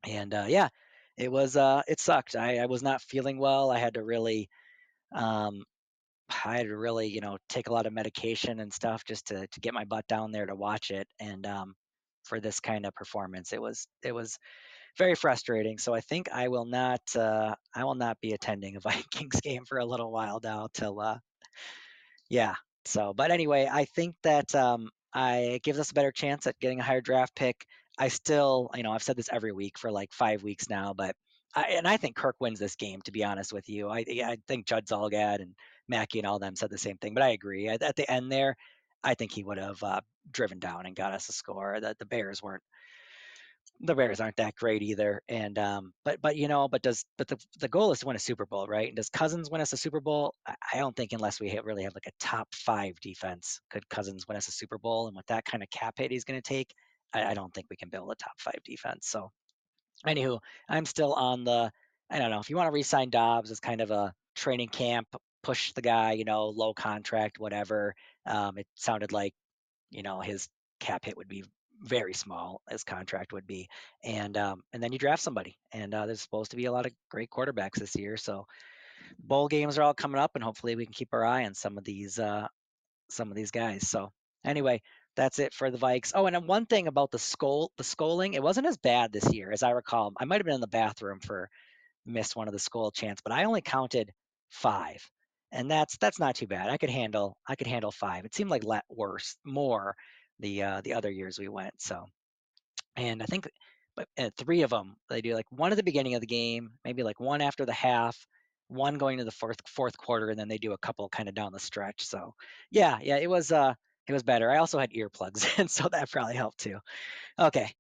and 0.07 0.33
uh, 0.33 0.45
yeah 0.47 0.69
it 1.19 1.31
was 1.31 1.57
uh 1.57 1.83
it 1.87 2.01
sucked 2.01 2.35
I, 2.35 2.59
I 2.59 2.67
was 2.67 2.83
not 2.83 3.01
feeling 3.03 3.39
well 3.39 3.71
i 3.71 3.79
had 3.79 3.95
to 3.95 4.03
really 4.03 4.49
um 5.15 5.63
i 6.45 6.57
had 6.57 6.67
to 6.67 6.77
really 6.77 7.07
you 7.07 7.21
know 7.21 7.37
take 7.49 7.69
a 7.69 7.73
lot 7.73 7.87
of 7.87 7.93
medication 7.93 8.59
and 8.59 8.73
stuff 8.73 9.03
just 9.05 9.27
to 9.27 9.47
to 9.47 9.59
get 9.61 9.73
my 9.75 9.85
butt 9.85 10.07
down 10.07 10.31
there 10.31 10.47
to 10.47 10.55
watch 10.55 10.91
it 10.91 11.07
and 11.19 11.45
um 11.47 11.75
for 12.25 12.39
this 12.39 12.59
kind 12.59 12.85
of 12.85 12.95
performance 12.95 13.53
it 13.53 13.61
was 13.61 13.87
it 14.03 14.13
was 14.13 14.37
very 14.97 15.15
frustrating 15.15 15.77
so 15.77 15.93
i 15.93 16.01
think 16.01 16.29
i 16.31 16.47
will 16.49 16.65
not 16.65 17.01
uh 17.15 17.55
i 17.75 17.83
will 17.83 17.95
not 17.95 18.19
be 18.21 18.33
attending 18.33 18.75
a 18.77 18.79
vikings 18.81 19.41
game 19.41 19.65
for 19.65 19.79
a 19.79 19.85
little 19.85 20.11
while 20.11 20.39
now 20.43 20.67
till 20.73 20.99
uh 21.01 21.17
yeah. 22.29 22.55
So, 22.85 23.13
but 23.13 23.31
anyway, 23.31 23.67
I 23.71 23.85
think 23.85 24.15
that 24.23 24.53
um, 24.55 24.89
I 25.13 25.37
it 25.55 25.63
gives 25.63 25.79
us 25.79 25.91
a 25.91 25.93
better 25.93 26.11
chance 26.11 26.47
at 26.47 26.59
getting 26.59 26.79
a 26.79 26.83
higher 26.83 27.01
draft 27.01 27.35
pick. 27.35 27.65
I 27.99 28.07
still, 28.07 28.69
you 28.73 28.83
know, 28.83 28.93
I've 28.93 29.03
said 29.03 29.17
this 29.17 29.29
every 29.31 29.51
week 29.51 29.77
for 29.77 29.91
like 29.91 30.11
five 30.13 30.41
weeks 30.41 30.69
now, 30.69 30.93
but 30.93 31.15
I, 31.55 31.63
and 31.77 31.87
I 31.87 31.97
think 31.97 32.15
Kirk 32.15 32.37
wins 32.39 32.59
this 32.59 32.75
game. 32.75 33.01
To 33.01 33.11
be 33.11 33.23
honest 33.23 33.51
with 33.51 33.67
you, 33.69 33.89
I 33.89 34.05
I 34.09 34.37
think 34.47 34.65
Judd 34.65 34.85
Zulgad 34.87 35.41
and 35.41 35.53
Mackey 35.87 36.19
and 36.19 36.27
all 36.27 36.39
them 36.39 36.55
said 36.55 36.69
the 36.69 36.77
same 36.77 36.97
thing. 36.97 37.13
But 37.13 37.23
I 37.23 37.29
agree. 37.29 37.67
At, 37.67 37.81
at 37.81 37.95
the 37.95 38.09
end 38.09 38.31
there, 38.31 38.55
I 39.03 39.15
think 39.15 39.31
he 39.33 39.43
would 39.43 39.57
have 39.57 39.81
uh, 39.83 40.01
driven 40.31 40.59
down 40.59 40.85
and 40.85 40.95
got 40.95 41.13
us 41.13 41.29
a 41.29 41.33
score. 41.33 41.79
That 41.81 41.97
the 41.99 42.05
Bears 42.05 42.41
weren't 42.41 42.63
the 43.81 43.95
Bears 43.95 44.19
aren't 44.19 44.35
that 44.37 44.55
great 44.55 44.81
either. 44.81 45.21
And 45.29 45.57
um, 45.57 45.93
but 46.03 46.21
but 46.21 46.35
you 46.35 46.47
know, 46.47 46.67
but 46.67 46.81
does 46.81 47.05
but 47.17 47.27
the 47.27 47.37
the 47.59 47.67
goal 47.67 47.91
is 47.91 47.99
to 47.99 48.07
win 48.07 48.15
a 48.15 48.19
Super 48.19 48.45
Bowl, 48.45 48.67
right? 48.67 48.87
And 48.87 48.95
does 48.95 49.09
Cousins 49.09 49.49
win 49.49 49.61
us 49.61 49.73
a 49.73 49.77
Super 49.77 50.01
Bowl? 50.01 50.35
I, 50.45 50.55
I 50.73 50.77
don't 50.77 50.95
think 50.95 51.13
unless 51.13 51.39
we 51.39 51.57
really 51.63 51.83
have 51.83 51.95
like 51.95 52.07
a 52.07 52.11
top 52.19 52.47
five 52.53 52.99
defense, 53.01 53.59
could 53.71 53.87
Cousins 53.89 54.27
win 54.27 54.37
us 54.37 54.47
a 54.47 54.51
Super 54.51 54.77
Bowl? 54.77 55.07
And 55.07 55.15
with 55.15 55.25
that 55.27 55.45
kind 55.45 55.63
of 55.63 55.69
cap 55.69 55.95
hit 55.97 56.11
he's 56.11 56.25
going 56.25 56.39
to 56.39 56.47
take, 56.47 56.73
I, 57.13 57.31
I 57.31 57.33
don't 57.33 57.53
think 57.53 57.67
we 57.69 57.75
can 57.75 57.89
build 57.89 58.11
a 58.11 58.15
top 58.15 58.33
five 58.39 58.61
defense. 58.63 59.07
So, 59.07 59.31
anywho, 60.05 60.39
I'm 60.67 60.85
still 60.85 61.13
on 61.13 61.43
the. 61.43 61.71
I 62.09 62.17
don't 62.17 62.31
know 62.31 62.39
if 62.39 62.49
you 62.49 62.55
want 62.55 62.67
to 62.67 62.71
re-sign 62.71 63.11
Dobbs 63.11 63.51
as 63.51 63.59
kind 63.59 63.81
of 63.81 63.91
a 63.91 64.13
training 64.35 64.69
camp, 64.69 65.07
push 65.43 65.73
the 65.73 65.81
guy, 65.81 66.13
you 66.13 66.25
know, 66.25 66.47
low 66.49 66.73
contract, 66.73 67.39
whatever. 67.39 67.93
Um, 68.25 68.57
it 68.57 68.67
sounded 68.75 69.11
like, 69.11 69.33
you 69.91 70.01
know, 70.01 70.19
his 70.19 70.47
cap 70.79 71.05
hit 71.05 71.17
would 71.17 71.27
be 71.27 71.43
very 71.81 72.13
small 72.13 72.61
as 72.69 72.83
contract 72.83 73.31
would 73.31 73.47
be, 73.47 73.69
and 74.03 74.35
um, 74.37 74.61
and 74.73 74.83
then 74.83 74.91
you 74.91 74.99
draft 74.99 75.21
somebody, 75.21 75.57
and 75.71 75.93
uh, 75.93 76.05
there's 76.05 76.21
supposed 76.21 76.51
to 76.51 76.57
be 76.57 76.65
a 76.65 76.71
lot 76.71 76.85
of 76.85 76.91
great 77.09 77.29
quarterbacks 77.29 77.79
this 77.79 77.95
year. 77.95 78.17
So 78.17 78.45
bowl 79.19 79.47
games 79.47 79.77
are 79.77 79.83
all 79.83 79.93
coming 79.93 80.19
up, 80.19 80.31
and 80.35 80.43
hopefully 80.43 80.75
we 80.75 80.85
can 80.85 80.93
keep 80.93 81.09
our 81.13 81.25
eye 81.25 81.45
on 81.45 81.53
some 81.53 81.77
of 81.77 81.83
these 81.83 82.19
uh, 82.19 82.47
some 83.09 83.29
of 83.29 83.35
these 83.35 83.51
guys. 83.51 83.87
So 83.87 84.11
anyway, 84.45 84.81
that's 85.15 85.39
it 85.39 85.53
for 85.53 85.71
the 85.71 85.77
Vikes. 85.77 86.11
Oh, 86.15 86.25
and 86.25 86.47
one 86.47 86.65
thing 86.65 86.87
about 86.87 87.11
the 87.11 87.17
Skol, 87.17 87.69
the 87.77 87.83
scolding, 87.83 88.33
it 88.33 88.43
wasn't 88.43 88.67
as 88.67 88.77
bad 88.77 89.11
this 89.11 89.33
year 89.33 89.51
as 89.51 89.63
I 89.63 89.71
recall. 89.71 90.13
I 90.19 90.25
might 90.25 90.39
have 90.39 90.45
been 90.45 90.55
in 90.55 90.61
the 90.61 90.67
bathroom 90.67 91.19
for 91.19 91.49
missed 92.05 92.35
one 92.35 92.47
of 92.47 92.53
the 92.53 92.59
Skol 92.59 92.93
chants, 92.93 93.21
but 93.21 93.33
I 93.33 93.45
only 93.45 93.61
counted 93.61 94.11
five, 94.49 95.07
and 95.51 95.69
that's 95.69 95.97
that's 95.97 96.19
not 96.19 96.35
too 96.35 96.47
bad. 96.47 96.69
I 96.69 96.77
could 96.77 96.89
handle 96.89 97.37
I 97.47 97.55
could 97.55 97.67
handle 97.67 97.91
five. 97.91 98.25
It 98.25 98.35
seemed 98.35 98.49
like 98.49 98.63
let 98.63 98.83
worse 98.89 99.37
more 99.45 99.95
the 100.39 100.63
uh, 100.63 100.81
the 100.81 100.93
other 100.93 101.11
years 101.11 101.39
we 101.39 101.47
went. 101.49 101.81
So, 101.81 102.05
and 102.95 103.21
I 103.21 103.25
think, 103.25 103.47
but 103.95 104.07
uh, 104.17 104.29
three 104.37 104.61
of 104.63 104.69
them 104.69 104.95
they 105.09 105.21
do 105.21 105.35
like 105.35 105.51
one 105.51 105.71
at 105.71 105.75
the 105.77 105.83
beginning 105.83 106.15
of 106.15 106.21
the 106.21 106.27
game, 106.27 106.71
maybe 106.85 107.03
like 107.03 107.19
one 107.19 107.41
after 107.41 107.65
the 107.65 107.73
half, 107.73 108.17
one 108.67 108.97
going 108.97 109.17
to 109.19 109.23
the 109.25 109.31
fourth 109.31 109.57
fourth 109.67 109.97
quarter, 109.97 110.29
and 110.29 110.39
then 110.39 110.47
they 110.47 110.57
do 110.57 110.73
a 110.73 110.77
couple 110.77 111.07
kind 111.09 111.29
of 111.29 111.35
down 111.35 111.51
the 111.51 111.59
stretch. 111.59 112.05
So, 112.05 112.33
yeah, 112.71 112.99
yeah, 113.01 113.17
it 113.17 113.29
was 113.29 113.51
uh 113.51 113.73
it 114.09 114.13
was 114.13 114.23
better. 114.23 114.51
I 114.51 114.57
also 114.57 114.79
had 114.79 114.91
earplugs, 114.91 115.47
and 115.59 115.69
so 115.71 115.89
that 115.89 116.11
probably 116.11 116.35
helped 116.35 116.59
too. 116.59 116.79
Okay, 117.39 117.71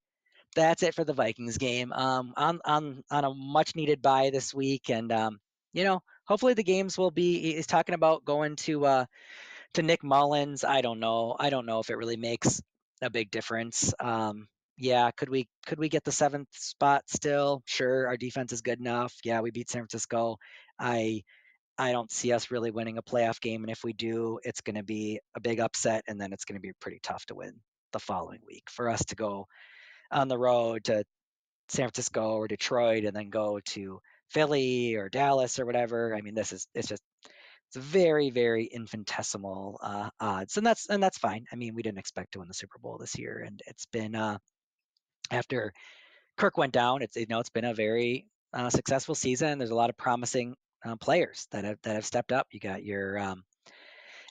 that's 0.55 0.83
it 0.83 0.95
for 0.95 1.03
the 1.03 1.13
Vikings 1.13 1.57
game. 1.57 1.91
Um, 1.93 2.33
on 2.37 2.59
on 2.65 3.03
on 3.11 3.25
a 3.25 3.33
much 3.33 3.75
needed 3.75 4.01
bye 4.01 4.29
this 4.31 4.53
week, 4.53 4.89
and 4.89 5.11
um, 5.11 5.39
you 5.73 5.83
know, 5.83 6.01
hopefully 6.27 6.53
the 6.53 6.63
games 6.63 6.97
will 6.97 7.11
be. 7.11 7.53
He's 7.55 7.67
talking 7.67 7.95
about 7.95 8.25
going 8.25 8.55
to 8.57 8.85
uh 8.85 9.05
to 9.75 9.83
Nick 9.83 10.03
Mullens. 10.03 10.63
I 10.63 10.81
don't 10.81 10.99
know. 10.99 11.35
I 11.39 11.49
don't 11.49 11.65
know 11.65 11.79
if 11.79 11.89
it 11.89 11.97
really 11.97 12.17
makes 12.17 12.61
a 13.01 13.09
big 13.09 13.31
difference. 13.31 13.93
Um, 13.99 14.47
yeah, 14.77 15.11
could 15.11 15.29
we 15.29 15.47
could 15.65 15.79
we 15.79 15.89
get 15.89 16.03
the 16.03 16.11
seventh 16.11 16.49
spot 16.53 17.03
still? 17.07 17.61
Sure, 17.65 18.07
our 18.07 18.17
defense 18.17 18.53
is 18.53 18.61
good 18.61 18.79
enough. 18.79 19.13
Yeah, 19.23 19.41
we 19.41 19.51
beat 19.51 19.69
San 19.69 19.81
Francisco. 19.81 20.37
I 20.79 21.23
I 21.79 21.93
don't 21.93 22.11
see 22.11 22.33
us 22.33 22.51
really 22.51 22.71
winning 22.71 22.97
a 22.97 23.01
playoff 23.01 23.39
game, 23.39 23.63
and 23.63 23.71
if 23.71 23.83
we 23.85 23.93
do, 23.93 24.37
it's 24.43 24.59
going 24.59 24.75
to 24.75 24.83
be 24.83 25.19
a 25.35 25.39
big 25.39 25.61
upset, 25.61 26.03
and 26.07 26.19
then 26.19 26.33
it's 26.33 26.43
going 26.43 26.57
to 26.57 26.61
be 26.61 26.73
pretty 26.81 26.99
tough 27.01 27.25
to 27.27 27.35
win 27.35 27.53
the 27.93 27.99
following 27.99 28.41
week. 28.45 28.63
For 28.69 28.89
us 28.89 29.03
to 29.05 29.15
go 29.15 29.47
on 30.11 30.27
the 30.27 30.37
road 30.37 30.83
to 30.85 31.05
San 31.69 31.85
Francisco 31.85 32.33
or 32.33 32.49
Detroit, 32.49 33.05
and 33.05 33.15
then 33.15 33.29
go 33.29 33.61
to 33.67 33.99
Philly 34.29 34.95
or 34.95 35.07
Dallas 35.07 35.57
or 35.57 35.65
whatever. 35.65 36.13
I 36.13 36.21
mean, 36.21 36.35
this 36.35 36.51
is 36.51 36.67
it's 36.75 36.89
just 36.89 37.01
it's 37.69 37.77
very 37.77 38.29
very 38.29 38.65
infinitesimal 38.65 39.79
uh, 39.81 40.09
odds, 40.19 40.57
and 40.57 40.65
that's 40.65 40.89
and 40.89 41.01
that's 41.01 41.17
fine. 41.17 41.45
I 41.51 41.55
mean, 41.55 41.75
we 41.75 41.81
didn't 41.81 41.99
expect 41.99 42.33
to 42.33 42.39
win 42.39 42.49
the 42.49 42.53
Super 42.53 42.79
Bowl 42.79 42.97
this 42.99 43.17
year, 43.17 43.43
and 43.45 43.61
it's 43.67 43.85
been 43.85 44.15
uh, 44.15 44.37
after 45.31 45.71
Kirk 46.35 46.57
went 46.57 46.73
down. 46.73 47.03
It's 47.03 47.15
you 47.15 47.27
know 47.29 47.39
it's 47.39 47.49
been 47.49 47.65
a 47.65 47.73
very 47.73 48.25
uh, 48.53 48.69
successful 48.69 49.15
season. 49.15 49.59
There's 49.59 49.69
a 49.69 49.75
lot 49.75 49.89
of 49.89 49.97
promising 49.97 50.55
uh, 50.85 50.95
players 50.95 51.47
that 51.51 51.63
have 51.63 51.77
that 51.83 51.95
have 51.95 52.05
stepped 52.05 52.31
up. 52.31 52.47
You 52.51 52.59
got 52.59 52.83
your 52.83 53.17
um, 53.17 53.43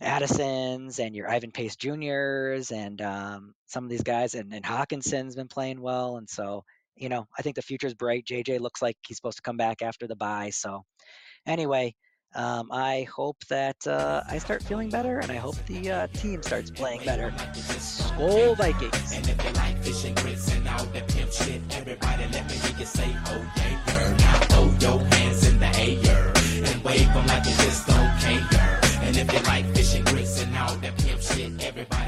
Addisons 0.00 0.98
and 0.98 1.14
your 1.14 1.30
Ivan 1.30 1.50
Pace 1.50 1.76
Juniors 1.76 2.70
and 2.70 3.00
um, 3.02 3.54
some 3.66 3.84
of 3.84 3.90
these 3.90 4.02
guys, 4.02 4.34
and, 4.34 4.52
and 4.52 4.64
Hockenson's 4.64 5.36
been 5.36 5.48
playing 5.48 5.80
well, 5.80 6.16
and 6.16 6.28
so 6.28 6.64
you 6.96 7.08
know 7.08 7.26
I 7.38 7.42
think 7.42 7.56
the 7.56 7.62
future's 7.62 7.94
bright. 7.94 8.24
JJ 8.24 8.60
looks 8.60 8.82
like 8.82 8.96
he's 9.06 9.16
supposed 9.16 9.38
to 9.38 9.42
come 9.42 9.56
back 9.56 9.82
after 9.82 10.06
the 10.06 10.16
bye. 10.16 10.50
So 10.50 10.84
anyway, 11.46 11.94
um, 12.34 12.70
I 12.70 13.06
hope 13.14 13.38
that 13.48 13.76
uh, 13.86 14.22
I 14.28 14.38
start 14.38 14.62
feeling 14.62 14.90
better, 14.90 15.18
and 15.18 15.32
I 15.32 15.36
hope 15.36 15.56
the 15.66 15.90
uh, 15.90 16.06
team 16.08 16.42
starts 16.42 16.70
playing 16.70 17.04
better. 17.04 17.30
Skol 17.54 18.56
Vikings. 18.56 19.12
And 19.12 19.28
if 19.28 19.44
you 19.44 19.52
like 19.52 19.82
grits 20.22 20.52
and 20.52 20.68
all 20.68 20.86
pimp 20.86 21.32
shit, 21.32 21.62
everybody 21.70 22.24
let 22.32 22.48
me 22.48 22.84
say, 22.84 23.16
oh 23.26 23.52
yeah. 23.56 24.16
Now 24.18 24.38
throw 24.40 24.98
your 24.98 26.27
and 26.78 26.84
wave 26.84 27.12
them 27.12 27.26
like 27.26 27.42
it 27.42 27.56
just 27.64 27.86
don't 27.86 28.18
care. 28.20 28.80
And 29.02 29.16
if 29.16 29.26
they 29.26 29.42
like 29.42 29.64
fishing 29.74 30.04
grits 30.04 30.42
and 30.42 30.56
all 30.56 30.74
that 30.76 30.96
pimp 30.98 31.20
shit, 31.20 31.64
everybody. 31.64 32.07